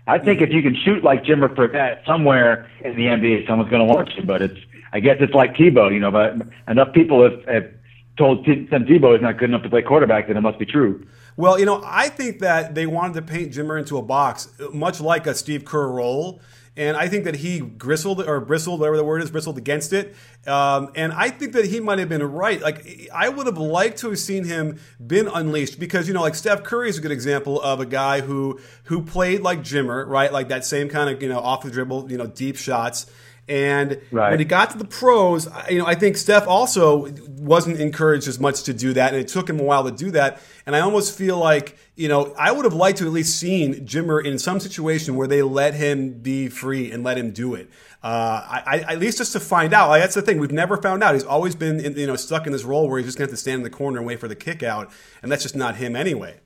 [0.06, 3.88] I think if you can shoot like Jimmer Fredette somewhere in the NBA, someone's going
[3.88, 4.24] to want you.
[4.24, 4.60] But it's,
[4.94, 6.12] I guess it's like Tebow, you know.
[6.12, 6.36] But
[6.68, 7.72] enough people have, have
[8.18, 11.06] told Tim Tebow is not good enough to play quarterback, then it must be true.
[11.36, 15.00] Well, you know, I think that they wanted to paint Jimmer into a box, much
[15.00, 16.42] like a Steve Kerr role
[16.80, 20.16] and I think that he gristled or bristled, whatever the word is, bristled against it.
[20.48, 22.62] Um, and I think that he might have been right.
[22.62, 26.36] Like I would have liked to have seen him been unleashed because you know, like
[26.36, 30.32] Steph Curry is a good example of a guy who who played like Jimmer, right?
[30.32, 33.12] Like that same kind of you know off the dribble, you know, deep shots.
[33.50, 34.30] And right.
[34.30, 38.40] when he got to the pros, you know, I think Steph also wasn't encouraged as
[38.40, 40.40] much to do that, and it took him a while to do that.
[40.68, 43.88] And I almost feel like, you know, I would have liked to at least seen
[43.88, 47.72] Jimmer in some situation where they let him be free and let him do it.
[48.04, 48.08] Uh,
[48.48, 49.90] I, I, at least just to find out.
[49.90, 50.40] Like, that's the thing.
[50.40, 51.16] We've never found out.
[51.16, 53.32] He's always been, in, you know, stuck in this role where he's just going to
[53.32, 54.92] have to stand in the corner and wait for the kick out,
[55.24, 56.40] and that's just not him anyway.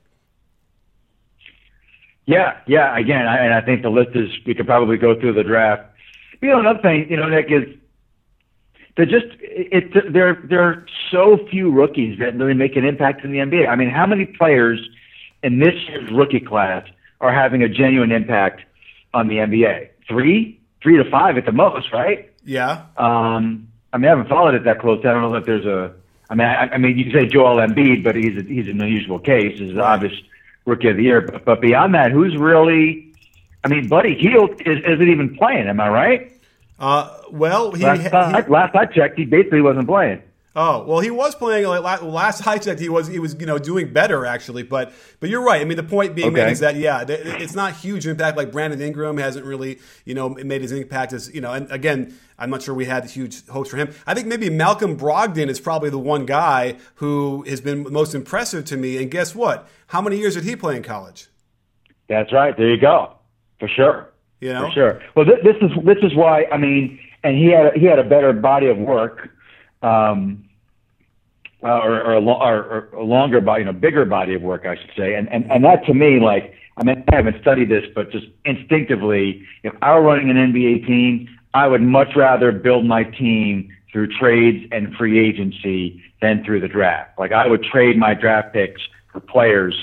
[2.24, 2.96] Yeah, yeah.
[2.98, 4.30] Again, I, and I think the list is.
[4.46, 5.93] We could probably go through the draft
[6.40, 7.64] You know, another thing, you know, Nick is
[8.96, 13.24] they're just it, it there there are so few rookies that really make an impact
[13.24, 13.68] in the NBA.
[13.68, 14.80] I mean, how many players
[15.42, 16.86] in this year's rookie class
[17.20, 18.62] are having a genuine impact
[19.12, 19.88] on the NBA?
[20.08, 22.30] Three, three to five at the most, right?
[22.44, 22.86] Yeah.
[22.96, 25.00] Um, I mean, I haven't followed it that close.
[25.00, 25.94] I don't know if there's a.
[26.30, 29.18] I mean, I, I mean, you say Joel Embiid, but he's a, he's an unusual
[29.18, 29.58] case.
[29.58, 30.14] He's the obvious
[30.64, 31.20] rookie of the year.
[31.20, 33.03] But, but beyond that, who's really?
[33.64, 35.68] I mean, Buddy Hield is, isn't even playing.
[35.68, 36.32] Am I right?
[36.78, 40.22] Uh, well, he, last, I, he, last I checked, he basically wasn't playing.
[40.56, 41.66] Oh well, he was playing.
[41.66, 44.62] Like, last I checked, he was he was you know doing better actually.
[44.62, 45.60] But but you're right.
[45.60, 46.44] I mean, the point being Okay.
[46.44, 48.36] made is that yeah, it's not huge impact.
[48.36, 51.52] Like Brandon Ingram hasn't really you know made his impact as you know.
[51.52, 53.92] And again, I'm not sure we had huge hopes for him.
[54.06, 58.64] I think maybe Malcolm Brogdon is probably the one guy who has been most impressive
[58.66, 59.02] to me.
[59.02, 59.68] And guess what?
[59.88, 61.26] How many years did he play in college?
[62.08, 62.56] That's right.
[62.56, 63.13] There you go.
[63.58, 64.10] For sure.
[64.40, 64.68] You know?
[64.68, 65.02] For sure.
[65.14, 68.04] Well, th- this is this is why I mean, and he had he had a
[68.04, 69.30] better body of work,
[69.82, 70.44] um,
[71.62, 74.42] uh, or or a, lo- or, or a longer body, you know, bigger body of
[74.42, 75.14] work, I should say.
[75.14, 78.26] And and and that to me, like, I mean, I haven't studied this, but just
[78.44, 83.70] instinctively, if I were running an NBA team, I would much rather build my team
[83.90, 87.16] through trades and free agency than through the draft.
[87.18, 89.76] Like, I would trade my draft picks for players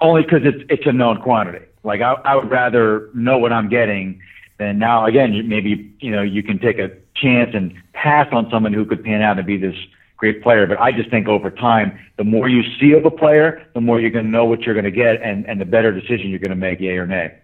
[0.00, 1.64] only because it's it's a known quantity.
[1.86, 4.20] Like I, I would rather know what I'm getting
[4.58, 5.06] than now.
[5.06, 9.04] Again, maybe you know you can take a chance and pass on someone who could
[9.04, 9.76] pan out and be this
[10.16, 10.66] great player.
[10.66, 14.00] But I just think over time, the more you see of a player, the more
[14.00, 16.40] you're going to know what you're going to get, and and the better decision you're
[16.40, 17.38] going to make, yay or nay.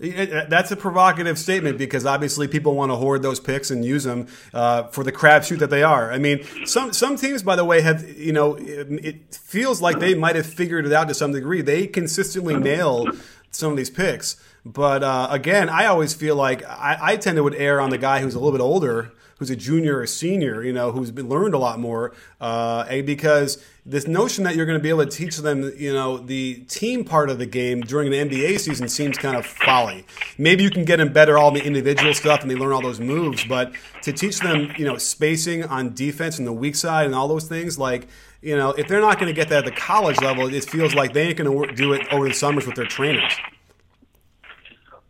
[0.00, 4.28] That's a provocative statement because obviously people want to hoard those picks and use them
[4.54, 6.12] uh, for the crapshoot that they are.
[6.12, 9.98] I mean, some some teams, by the way, have you know it, it feels like
[9.98, 11.62] they might have figured it out to some degree.
[11.62, 13.06] They consistently nail
[13.50, 17.42] some of these picks, but uh, again, I always feel like I, I tend to
[17.42, 20.62] would err on the guy who's a little bit older, who's a junior or senior,
[20.62, 24.66] you know, who's been learned a lot more, uh, and because this notion that you're
[24.66, 27.80] going to be able to teach them, you know, the team part of the game
[27.80, 30.04] during an NBA season seems kind of folly.
[30.36, 33.00] Maybe you can get them better all the individual stuff and they learn all those
[33.00, 37.14] moves, but to teach them, you know, spacing on defense and the weak side and
[37.14, 38.08] all those things, like,
[38.40, 40.94] you know, if they're not going to get that at the college level, it feels
[40.94, 43.36] like they ain't going to do it over the summers with their trainers.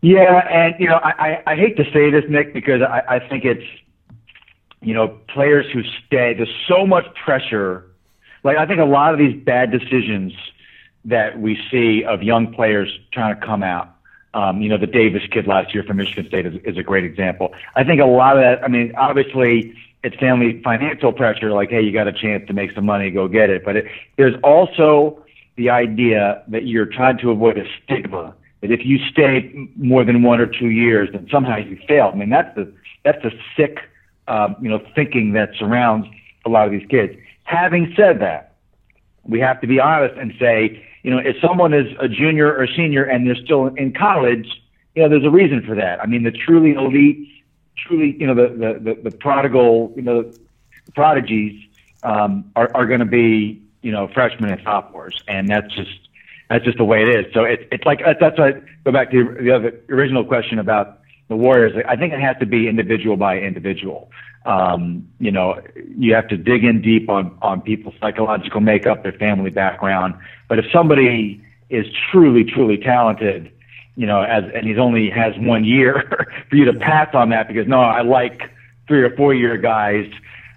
[0.01, 3.29] Yeah, and you know, I, I, I hate to say this, Nick, because I, I
[3.29, 3.65] think it's
[4.81, 6.35] you know, players who stay.
[6.35, 7.85] There's so much pressure.
[8.45, 10.33] Like I think a lot of these bad decisions
[11.05, 13.95] that we see of young players trying to come out.
[14.35, 17.05] Um, you know, the Davis kid last year from Michigan State is, is a great
[17.05, 17.55] example.
[17.75, 18.63] I think a lot of that.
[18.63, 21.53] I mean, obviously it's family financial pressure.
[21.53, 23.65] Like, hey, you got a chance to make some money, go get it.
[23.65, 25.25] But it, there's also
[25.57, 30.23] the idea that you're trying to avoid a stigma that if you stay more than
[30.23, 32.11] one or two years, then somehow you fail.
[32.13, 32.73] I mean, that's the
[33.05, 33.79] that's the sick,
[34.27, 36.07] um, you know, thinking that surrounds
[36.45, 37.15] a lot of these kids.
[37.45, 38.57] Having said that,
[39.25, 42.67] we have to be honest and say, you know, if someone is a junior or
[42.67, 44.47] senior and they're still in college,
[44.95, 46.01] you know, there's a reason for that.
[46.03, 47.29] I mean, the truly elite,
[47.87, 51.63] truly, you know, the the the, the prodigal, you know, the prodigies
[52.03, 56.09] um, are are going to be, you know, freshmen and sophomores, and that's just
[56.49, 57.33] that's just the way it is.
[57.35, 58.53] So it's it's like that's why I
[58.85, 61.83] go back to the other original question about the Warriors.
[61.87, 64.11] I think it has to be individual by individual.
[64.47, 65.61] Um, you know,
[65.97, 70.15] you have to dig in deep on on people's psychological makeup, their family background.
[70.49, 73.53] But if somebody is truly truly talented,
[73.99, 75.93] you know, as and he's only has one year
[76.49, 78.43] for you to pass on that because no, I like
[78.87, 80.07] three or four year guys.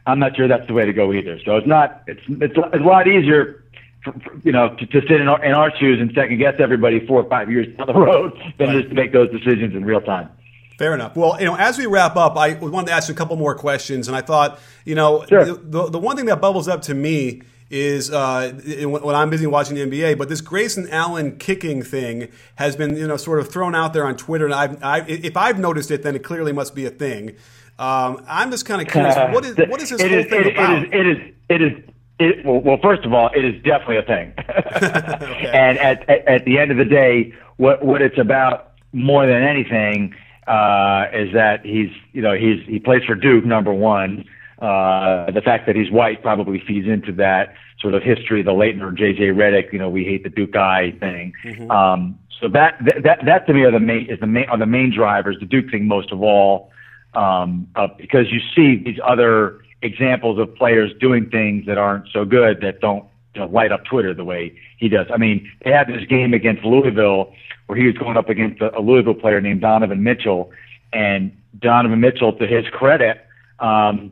[0.06, 1.40] I'm not sure that's the way to go either.
[1.44, 2.04] So it's not.
[2.08, 3.64] It's it's, it's a lot easier
[4.04, 6.56] for, for, you know, to, to sit in our, in our shoes and second guess
[6.60, 8.78] everybody four or five years down the road than Right.
[8.78, 10.30] just to make those decisions in real time.
[10.78, 11.16] Fair enough.
[11.16, 13.54] Well, you know, as we wrap up, I wanted to ask you a couple more
[13.56, 15.46] questions, and I thought, you know, Sure.
[15.46, 18.52] the, the, the one thing that bubbles up to me is uh,
[18.86, 23.08] when I'm busy watching the NBA, but this Grayson Allen kicking thing has been, you
[23.08, 26.04] know, sort of thrown out there on Twitter, and I've, I, if I've noticed it,
[26.04, 27.38] then it clearly must be a thing.
[27.80, 30.42] Um, I'm just kind of curious, what is what is this It whole is- thing
[30.42, 30.84] it- about?
[30.94, 31.18] It is.
[31.18, 31.34] It is.
[31.50, 31.84] It is
[32.20, 34.34] it, well, well, first of all, it is definitely a thing.
[35.54, 39.42] And at, at at the end of the day, what what it's about more than
[39.42, 40.14] anything
[40.48, 44.26] uh, is that he's you know he's he plays for Duke number one.
[44.62, 48.84] Uh, the fact that he's white probably feeds into that sort of history, the Laettner
[48.84, 51.34] or JJ Redick, you know, we hate the Duke guy thing.
[51.72, 54.58] Um, so that, that that that to me are the main is the main are
[54.58, 55.38] the main drivers.
[55.40, 56.72] The Duke thing most of all,
[57.14, 62.26] um, uh, because you see these other examples of players doing things that aren't so
[62.26, 65.08] good that don't you know, light up Twitter the way he does.
[65.14, 67.34] I mean, they had this game against Louisville
[67.68, 70.52] where he was going up against a, a Louisville player named Donovan Mitchell,
[70.92, 73.26] and Donovan Mitchell, to his credit,
[73.60, 74.12] um,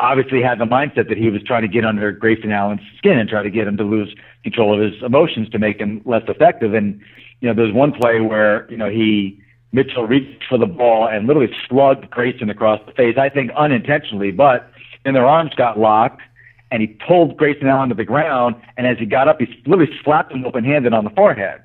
[0.00, 3.28] obviously had the mindset that he was trying to get under Grayson Allen's skin and
[3.28, 6.74] try to get him to lose control of his emotions to make him less effective.
[6.74, 7.00] And
[7.40, 9.40] you know, there's one play where you know he
[9.72, 13.16] Mitchell reached for the ball and literally slugged Grayson across the face.
[13.18, 14.70] I think unintentionally, but
[15.04, 16.22] then their arms got locked
[16.70, 18.54] and he pulled Grayson Allen to the ground.
[18.76, 21.60] And as he got up, he literally slapped him open-handed on the forehead.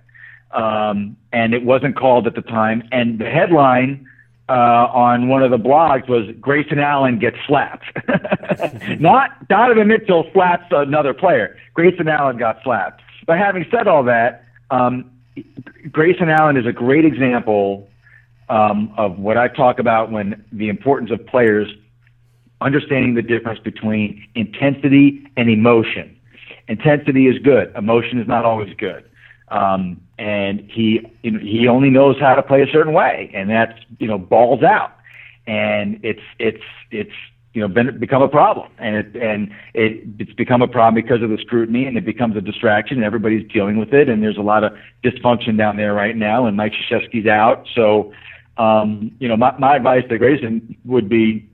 [0.51, 2.83] Um, and it wasn't called at the time.
[2.91, 4.08] And the headline
[4.49, 7.85] uh, on one of the blogs was Grayson Allen gets slapped.
[8.99, 11.55] Not Donovan Mitchell slaps another player.
[11.75, 13.01] Grayson Allen got slapped.
[13.27, 15.11] But having said all that, um,
[15.91, 17.87] Grayson Allen is a great example
[18.49, 21.69] um, of what I talk about when the importance of players
[22.61, 26.15] understanding the difference between intensity and emotion.
[26.67, 27.71] Intensity is good.
[27.75, 29.08] Emotion is not always good.
[29.51, 33.49] Um, and he you know, he only knows how to play a certain way, and
[33.49, 34.91] that's you know balls out,
[35.47, 37.13] and it's it's it's
[37.53, 41.23] you know been become a problem, and it and it it's become a problem because
[41.23, 44.37] of the scrutiny, and it becomes a distraction, and everybody's dealing with it, and there's
[44.37, 48.13] a lot of dysfunction down there right now, and Mike Krzyzewski's out, so
[48.57, 51.49] um, you know my my advice to Grayson would be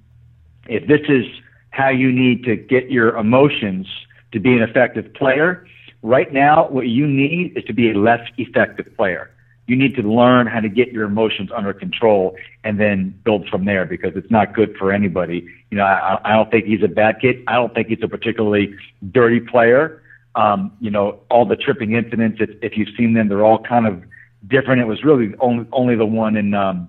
[0.67, 1.25] if this is
[1.69, 3.88] how you need to get your emotions
[4.31, 5.65] to be an effective player,
[6.01, 9.31] right now what you need is to be a less effective player.
[9.67, 13.65] You need to learn how to get your emotions under control and then build from
[13.65, 15.47] there because it's not good for anybody.
[15.71, 17.38] You know, I, I don't think he's a bad kid.
[17.47, 18.75] I don't think he's a particularly
[19.12, 20.03] dirty player.
[20.36, 23.88] Um, you know, all the tripping incidents, if, if you've seen them, they're all kind
[23.88, 24.03] of
[24.47, 24.81] different.
[24.81, 26.88] It was really only, only the one in, um,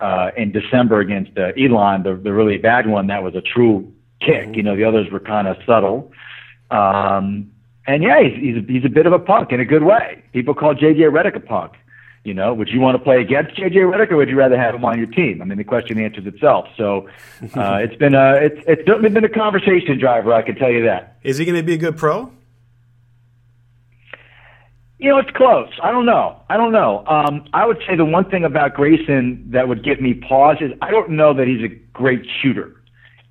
[0.00, 3.92] uh, in December against uh, Elon, the, the really bad one, that was a true
[4.20, 4.46] kick.
[4.46, 4.54] Mm-hmm.
[4.54, 6.10] You know, the others were kind of subtle.
[6.70, 7.52] Um,
[7.90, 10.22] and yeah, he's, he's, a, he's a bit of a punk in a good way.
[10.32, 11.72] People call JJ Redick a punk.
[12.22, 14.76] You know, would you want to play against JJ Redick or would you rather have
[14.76, 15.42] him on your team?
[15.42, 16.68] I mean, the question answers itself.
[16.76, 17.08] So
[17.56, 20.32] uh, it's been a it's it's certainly been a conversation driver.
[20.32, 21.16] I can tell you that.
[21.24, 22.30] Is he going to be a good pro?
[24.98, 25.70] You know, it's close.
[25.82, 26.36] I don't know.
[26.48, 27.04] I don't know.
[27.06, 30.72] Um, I would say the one thing about Grayson that would give me pause is
[30.82, 32.80] I don't know that he's a great shooter.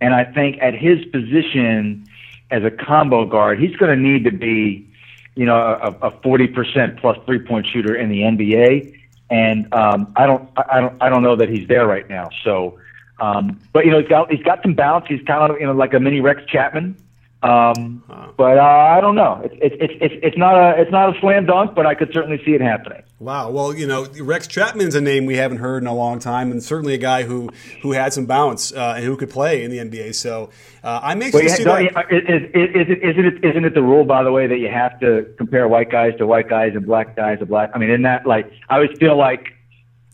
[0.02, 2.09] And I think at his position
[2.52, 4.88] as a combo guard, he's going to need to be,
[5.36, 8.96] you know, a, a 40% plus three point shooter in the NBA.
[9.30, 12.30] And um, I don't, I don't, I don't know that he's there right now.
[12.44, 12.80] So,
[13.20, 15.06] um, but you know, he's got, he's got some bounce.
[15.08, 16.98] He's kind of, you know, like a mini Rex Chapman.
[17.42, 18.04] Um,
[18.38, 19.42] but uh, I don't know.
[19.44, 22.44] It's it's it's it's not a it's not a slam dunk, but I could certainly
[22.44, 23.02] see it happening.
[23.20, 23.52] Wow.
[23.52, 26.64] Well, you know, Rex Chapman's a name we haven't heard in a long time, and
[26.64, 27.50] certainly a guy who
[27.82, 30.16] who had some bounce uh, and who could play in the NBA.
[30.16, 30.52] So
[30.84, 32.06] uh, I'm anxious well, to see that.
[32.12, 34.70] Is, is, is, it, isn't it isn't it the rule, by the way, that you
[34.70, 37.72] have to compare white guys to white guys and black guys to black?
[37.76, 39.50] I mean, in that, like, I always feel like.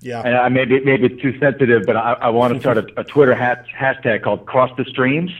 [0.01, 0.21] Yeah.
[0.21, 3.03] And I maybe maybe it's too sensitive, but I, I want to start a, a
[3.03, 5.31] Twitter hat, hashtag called Cross the Streams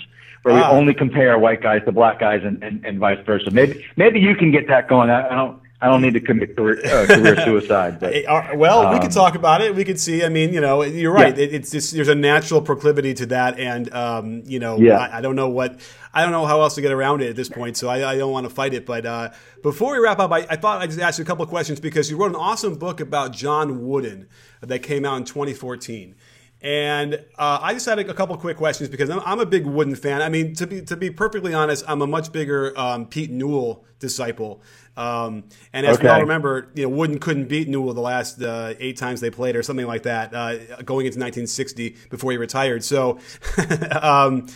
[0.46, 0.72] where we ah.
[0.72, 3.50] only compare white guys to black guys and, and, and vice versa.
[3.50, 5.10] Maybe maybe you can get that going.
[5.10, 5.60] I, I don't.
[5.86, 8.00] I don't need to commit career, uh, career suicide.
[8.00, 8.26] But,
[8.58, 9.76] well, um, we could talk about it.
[9.76, 10.24] We could see.
[10.24, 11.38] I mean, you know, you're right.
[11.38, 11.44] Yeah.
[11.44, 14.98] It, it's just there's a natural proclivity to that, and um, you know, yeah.
[14.98, 15.80] I, I, don't know what
[16.12, 17.78] I don't know how else to get around it at this point.
[17.78, 18.88] So I, I don't want to fight it.
[18.88, 19.30] But uh,
[19.62, 21.80] before we wrap up, I, I, thought I'd just ask you a couple of questions
[21.80, 24.28] because you wrote an awesome book about John Wooden
[24.62, 26.16] that came out in 2014.
[26.62, 29.68] And uh, I just had a, a couple quick questions because I'm, I'm, a big
[29.68, 30.24] Wooden fan.
[30.24, 33.86] I mean, to be to be perfectly honest, I'm a much bigger um, Pete Newell
[34.00, 34.64] disciple.
[34.98, 36.08] Um, and as okay.
[36.08, 39.30] we all remember, you know, Wooden couldn't beat Newell the last uh, eight times they
[39.30, 42.84] played, or something like that, uh, going into 1960 before he retired.
[42.84, 43.20] So.
[44.02, 44.48] um,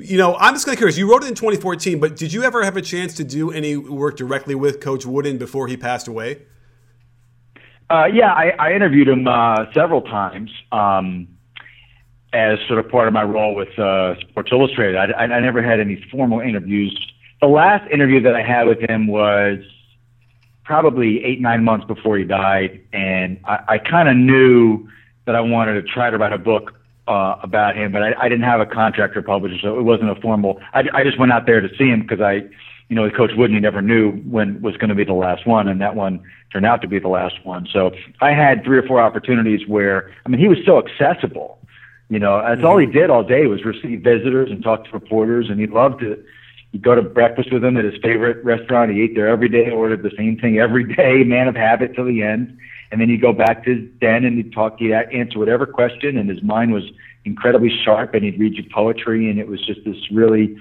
[0.00, 0.96] you know, I'm just kind of curious.
[0.96, 3.76] You wrote it in 2014, but did you ever have a chance to do any
[3.76, 6.42] work directly with Coach Wooden before he passed away?
[7.90, 10.52] Uh, yeah, I, I, interviewed him uh, several times.
[10.70, 11.26] Um,
[12.32, 14.96] as sort of part of my role with uh, Sports Illustrated.
[14.96, 16.94] I, I, I never had any formal interviews.
[17.40, 19.58] The last interview that I had with him was
[20.68, 22.78] probably eight, nine months before he died.
[22.92, 24.86] And I, I kind of knew
[25.24, 26.74] that I wanted to try to write a book
[27.08, 30.10] uh, about him, but I, I didn't have a contract or publisher, so it wasn't
[30.10, 30.60] a formal.
[30.74, 32.42] I, I just went out there to see him because I,
[32.90, 35.68] you know, with Coach Wooden never knew when was going to be the last one,
[35.68, 36.20] and that one
[36.52, 37.66] turned out to be the last one.
[37.72, 41.58] So I had three or four opportunities where, I mean, he was so accessible
[42.08, 42.66] you know, that's mm-hmm.
[42.66, 46.02] all he did all day was receive visitors and talk to reporters, and he loved
[46.02, 46.24] it.
[46.72, 48.92] He'd go to breakfast with them at his favorite restaurant.
[48.92, 52.04] He ate there every day, ordered the same thing every day, man of habit till
[52.04, 52.56] the end.
[52.90, 56.16] And then he'd go back to his den and he'd talk, he'd answer whatever question,
[56.16, 56.84] and his mind was
[57.24, 60.56] incredibly sharp, and he'd read you poetry, and it was just this really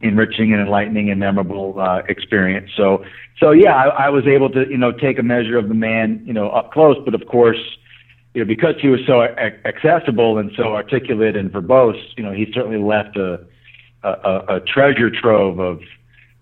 [0.00, 2.70] enriching and enlightening and memorable uh, experience.
[2.76, 3.04] So,
[3.38, 6.22] so yeah, I, I was able to, you know, take a measure of the man,
[6.24, 7.60] you know, up close, but of course,
[8.34, 12.50] you know, because he was so accessible and so articulate and verbose, you know, he
[12.52, 13.44] certainly left a
[14.02, 15.80] a, a treasure trove of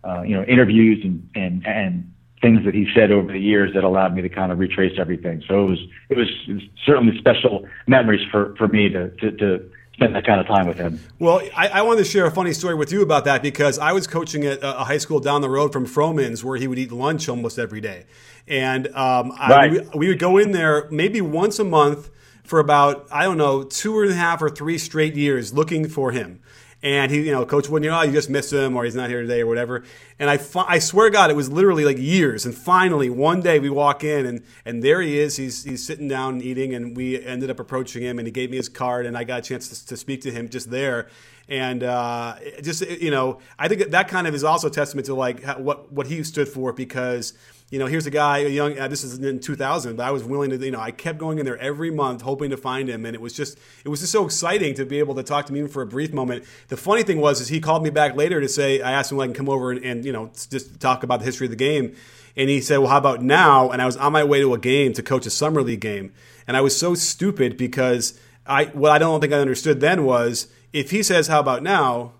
[0.04, 3.84] uh, you know interviews and and and things that he said over the years that
[3.84, 5.42] allowed me to kind of retrace everything.
[5.46, 9.32] So it was it was, it was certainly special memories for for me to to,
[9.32, 10.98] to spend that kind of time with him.
[11.18, 13.92] Well, I, I, wanted to share a funny story with you about that because I
[13.92, 16.90] was coaching at a high school down the road from Froman's where he would eat
[16.90, 18.06] lunch almost every day.
[18.48, 19.50] And um, right.
[19.50, 22.08] I, we, we would go in there maybe once a month
[22.44, 26.12] for about, I don't know, two and a half or three straight years looking for
[26.12, 26.40] him.
[26.82, 28.94] And he, you know, coach Wooden, you know, oh, you just missed him or he's
[28.94, 29.84] not here today or whatever.
[30.18, 32.46] And I, I swear God, it was literally like years.
[32.46, 35.36] And finally, one day we walk in and, and there he is.
[35.36, 36.74] He's, he's sitting down and eating.
[36.74, 39.40] And we ended up approaching him and he gave me his card and I got
[39.40, 41.08] a chance to, to speak to him just there.
[41.48, 45.14] And uh, just, you know, I think that that kind of is also testament to
[45.14, 47.34] like what, what he stood for because–
[47.70, 48.76] you know, here's a guy, a young.
[48.76, 51.38] Uh, this is in 2000, but I was willing to, you know, I kept going
[51.38, 54.10] in there every month, hoping to find him, and it was just, it was just
[54.10, 56.44] so exciting to be able to talk to him even for a brief moment.
[56.66, 59.18] The funny thing was, is he called me back later to say, I asked him
[59.18, 61.52] if I can come over and, and you know, just talk about the history of
[61.52, 61.94] the game,
[62.36, 63.70] and he said, well, how about now?
[63.70, 66.12] And I was on my way to a game to coach a summer league game,
[66.48, 70.48] and I was so stupid because I, what I don't think I understood then was,
[70.72, 72.14] if he says, how about now?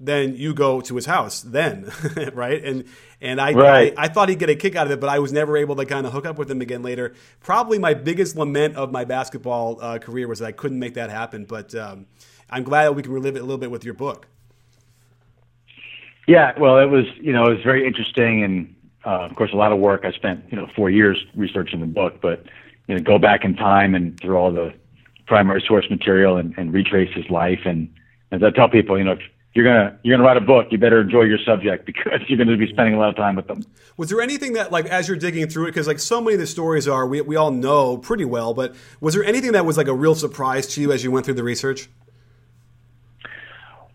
[0.00, 1.92] Then you go to his house then,
[2.32, 2.64] right?
[2.64, 2.84] And
[3.20, 3.94] and I, right.
[3.98, 5.76] I, I thought he'd get a kick out of it, but I was never able
[5.76, 7.12] to kind of hook up with him again later.
[7.40, 11.10] Probably my biggest lament of my basketball uh, career was that I couldn't make that
[11.10, 11.44] happen.
[11.44, 12.06] But um,
[12.48, 14.26] I'm glad that we can relive it a little bit with your book.
[16.26, 18.74] Yeah, well, it was you know it was very interesting and
[19.04, 20.06] uh, of course a lot of work.
[20.06, 22.46] I spent you know four years researching the book, but
[22.86, 24.72] you know go back in time and through all the
[25.26, 27.60] primary source material and, and retrace his life.
[27.66, 27.92] And
[28.32, 29.18] as I tell people, you know.
[29.52, 32.56] You're gonna you're gonna write a book, you better enjoy your subject because you're gonna
[32.56, 33.64] be spending a lot of time with them.
[33.96, 36.40] Was there anything that like as you're digging through it, because like so many of
[36.40, 39.76] the stories are we we all know pretty well, but was there anything that was
[39.76, 41.88] like a real surprise to you as you went through the research?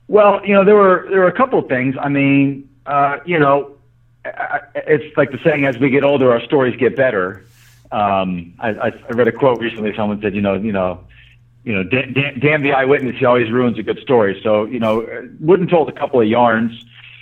[0.10, 1.96] Well, you know there were there were a couple of things.
[2.00, 3.78] I mean, uh, you know,
[4.26, 7.46] it's like the saying: as we get older, our stories get better.
[7.94, 9.96] Um, I, I read a quote recently.
[9.96, 11.06] Someone said, you know, you know
[11.66, 14.40] you know, damn, damn the eyewitness, he always ruins a good story.
[14.44, 15.06] So, you know,
[15.40, 16.72] Wooden told a couple of yarns.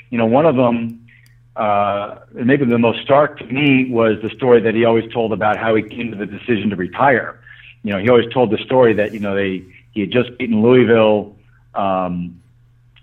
[0.09, 1.07] You know, one of them,
[1.55, 5.57] uh, maybe the most stark to me was the story that he always told about
[5.57, 7.39] how he came to the decision to retire.
[7.83, 10.61] You know, he always told the story that, you know, they, he had just beaten
[10.61, 11.37] Louisville,
[11.73, 12.41] um,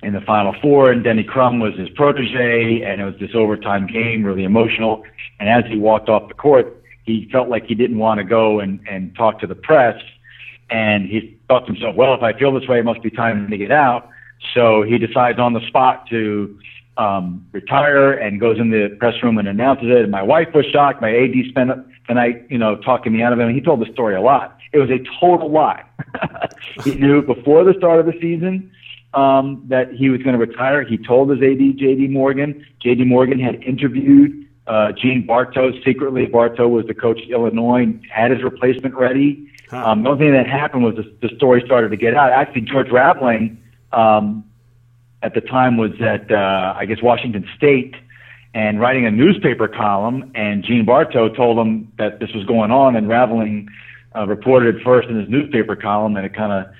[0.02, 3.86] in the Final Four, and Denny Crum was his protege, and it was this overtime
[3.86, 5.04] game, really emotional.
[5.38, 8.60] And as he walked off the court, he felt like he didn't want to go
[8.60, 10.00] and, and talk to the press
[10.70, 13.50] and he thought to himself, well, if I feel this way, it must be time
[13.50, 14.08] to get out.
[14.54, 16.58] So he decides on the spot to
[16.96, 20.02] um, retire and goes in the press room and announces it.
[20.02, 21.00] And my wife was shocked.
[21.00, 21.70] My AD spent
[22.08, 23.44] the night, you know, talking me out of it.
[23.44, 24.58] And he told the story a lot.
[24.72, 25.84] It was a total lie.
[26.84, 28.70] he knew before the start of the season
[29.14, 30.84] um, that he was going to retire.
[30.84, 32.64] He told his AD, JD Morgan.
[32.84, 36.26] JD Morgan had interviewed uh, Gene Bartow secretly.
[36.26, 39.49] Bartow was the coach at Illinois, had his replacement ready.
[39.70, 39.84] Huh.
[39.86, 42.32] Um, the only thing that happened was the, the story started to get out.
[42.32, 43.56] Actually, George Raveling
[43.92, 44.44] um,
[45.22, 47.94] at the time was at, uh, I guess, Washington State
[48.52, 50.32] and writing a newspaper column.
[50.34, 53.68] And Gene Bartow told him that this was going on, and Raveling
[54.16, 56.72] uh, reported it first in his newspaper column, and it kind of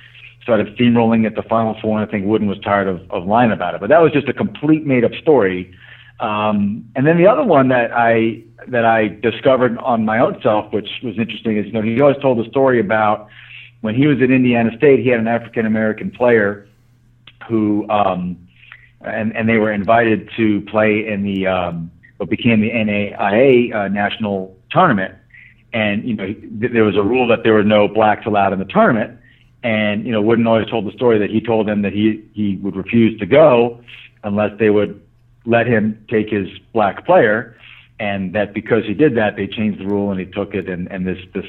[0.43, 2.01] started steamrolling at the Final Four.
[2.01, 3.80] And I think Wooden was tired of, of lying about it.
[3.80, 5.72] But that was just a complete made up story.
[6.21, 10.71] Um, and then the other one that I that I discovered on my own self,
[10.73, 13.29] which was interesting, is you know he always told a story about
[13.81, 16.68] when he was at Indiana State, he had an African American player
[17.49, 18.37] who um,
[19.01, 23.89] and and they were invited to play in the um, what became the NAIA uh,
[23.89, 25.14] national tournament,
[25.73, 28.59] and you know th- there was a rule that there were no blacks allowed in
[28.59, 29.18] the tournament,
[29.62, 32.57] and you know Wooden always told the story that he told them that he he
[32.57, 33.81] would refuse to go
[34.23, 35.01] unless they would
[35.51, 37.57] let him take his black player,
[37.98, 40.90] and that because he did that, they changed the rule and he took it, and
[40.90, 41.46] and this this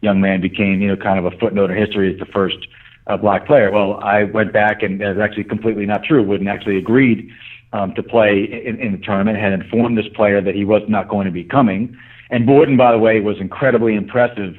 [0.00, 2.58] young man became you know kind of a footnote in history as the first
[3.06, 3.70] uh, black player.
[3.70, 6.22] Well, I went back and that's actually completely not true.
[6.22, 7.30] Wooden actually agreed
[7.72, 11.08] um, to play in, in the tournament, had informed this player that he was not
[11.08, 11.96] going to be coming.
[12.30, 14.56] And Wooden, by the way, was incredibly impressive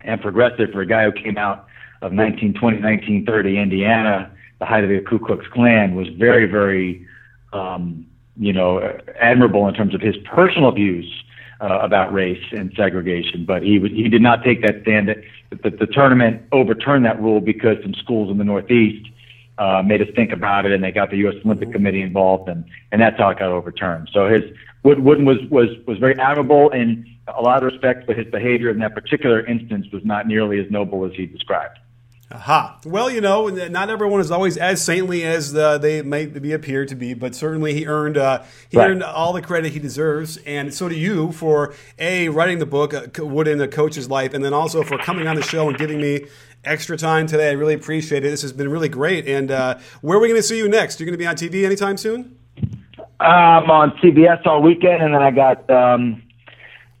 [0.00, 1.66] and progressive for a guy who came out
[2.02, 7.06] of 1920, 1930 Indiana, the height of the Ku Klux Klan, was very, very
[7.52, 8.06] um,
[8.40, 11.06] you know, admirable in terms of his personal views
[11.60, 13.44] uh, about race and segregation.
[13.44, 15.08] But he he did not take that stand.
[15.08, 15.18] That
[15.62, 19.06] the, the tournament overturned that rule because some schools in the Northeast
[19.58, 21.34] uh, made us think about it, and they got the U.S.
[21.44, 24.08] Olympic Committee involved, and and that's how it got overturned.
[24.10, 24.42] So his
[24.84, 28.78] Wooden was was was very admirable in a lot of respects, but his behavior in
[28.78, 31.78] that particular instance was not nearly as noble as he described.
[32.32, 32.78] Aha.
[32.84, 36.86] Well, you know, not everyone is always as saintly as uh, they may be appear
[36.86, 38.90] to be, but certainly he earned uh, he right.
[38.90, 42.94] earned all the credit he deserves, and so do you for a writing the book
[42.94, 46.00] uh, Wooden a Coach's Life, and then also for coming on the show and giving
[46.00, 46.26] me
[46.64, 47.48] extra time today.
[47.48, 48.30] I really appreciate it.
[48.30, 49.26] This has been really great.
[49.26, 51.00] And uh, where are we going to see you next?
[51.00, 52.36] You're going to be on TV anytime soon?
[53.18, 56.22] I'm on CBS all weekend, and then I got um,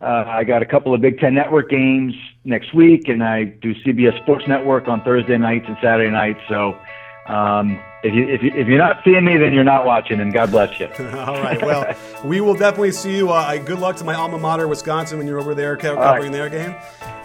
[0.00, 2.14] uh, I got a couple of Big Ten Network games
[2.44, 6.40] next week, and I do CBS Sports Network on Thursday nights and Saturday nights.
[6.48, 6.78] So.
[7.26, 10.32] Um, if, you, if, you, if you're not seeing me, then you're not watching, and
[10.32, 10.86] God bless you.
[10.98, 11.60] All right.
[11.62, 13.30] Well, we will definitely see you.
[13.30, 16.32] Uh, good luck to my alma mater, Wisconsin, when you're over there covering right.
[16.32, 16.74] their game.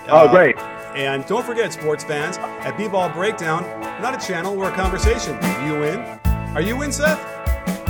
[0.07, 0.57] Oh, uh, great.
[0.95, 3.63] And don't forget, sports fans, at B-Ball Breakdown,
[4.01, 5.33] not a channel, we're a conversation.
[5.65, 5.99] You in?
[6.55, 7.19] Are you in, Seth?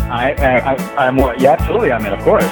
[0.09, 2.45] I, I, I'm, yeah, absolutely, I'm in, of course.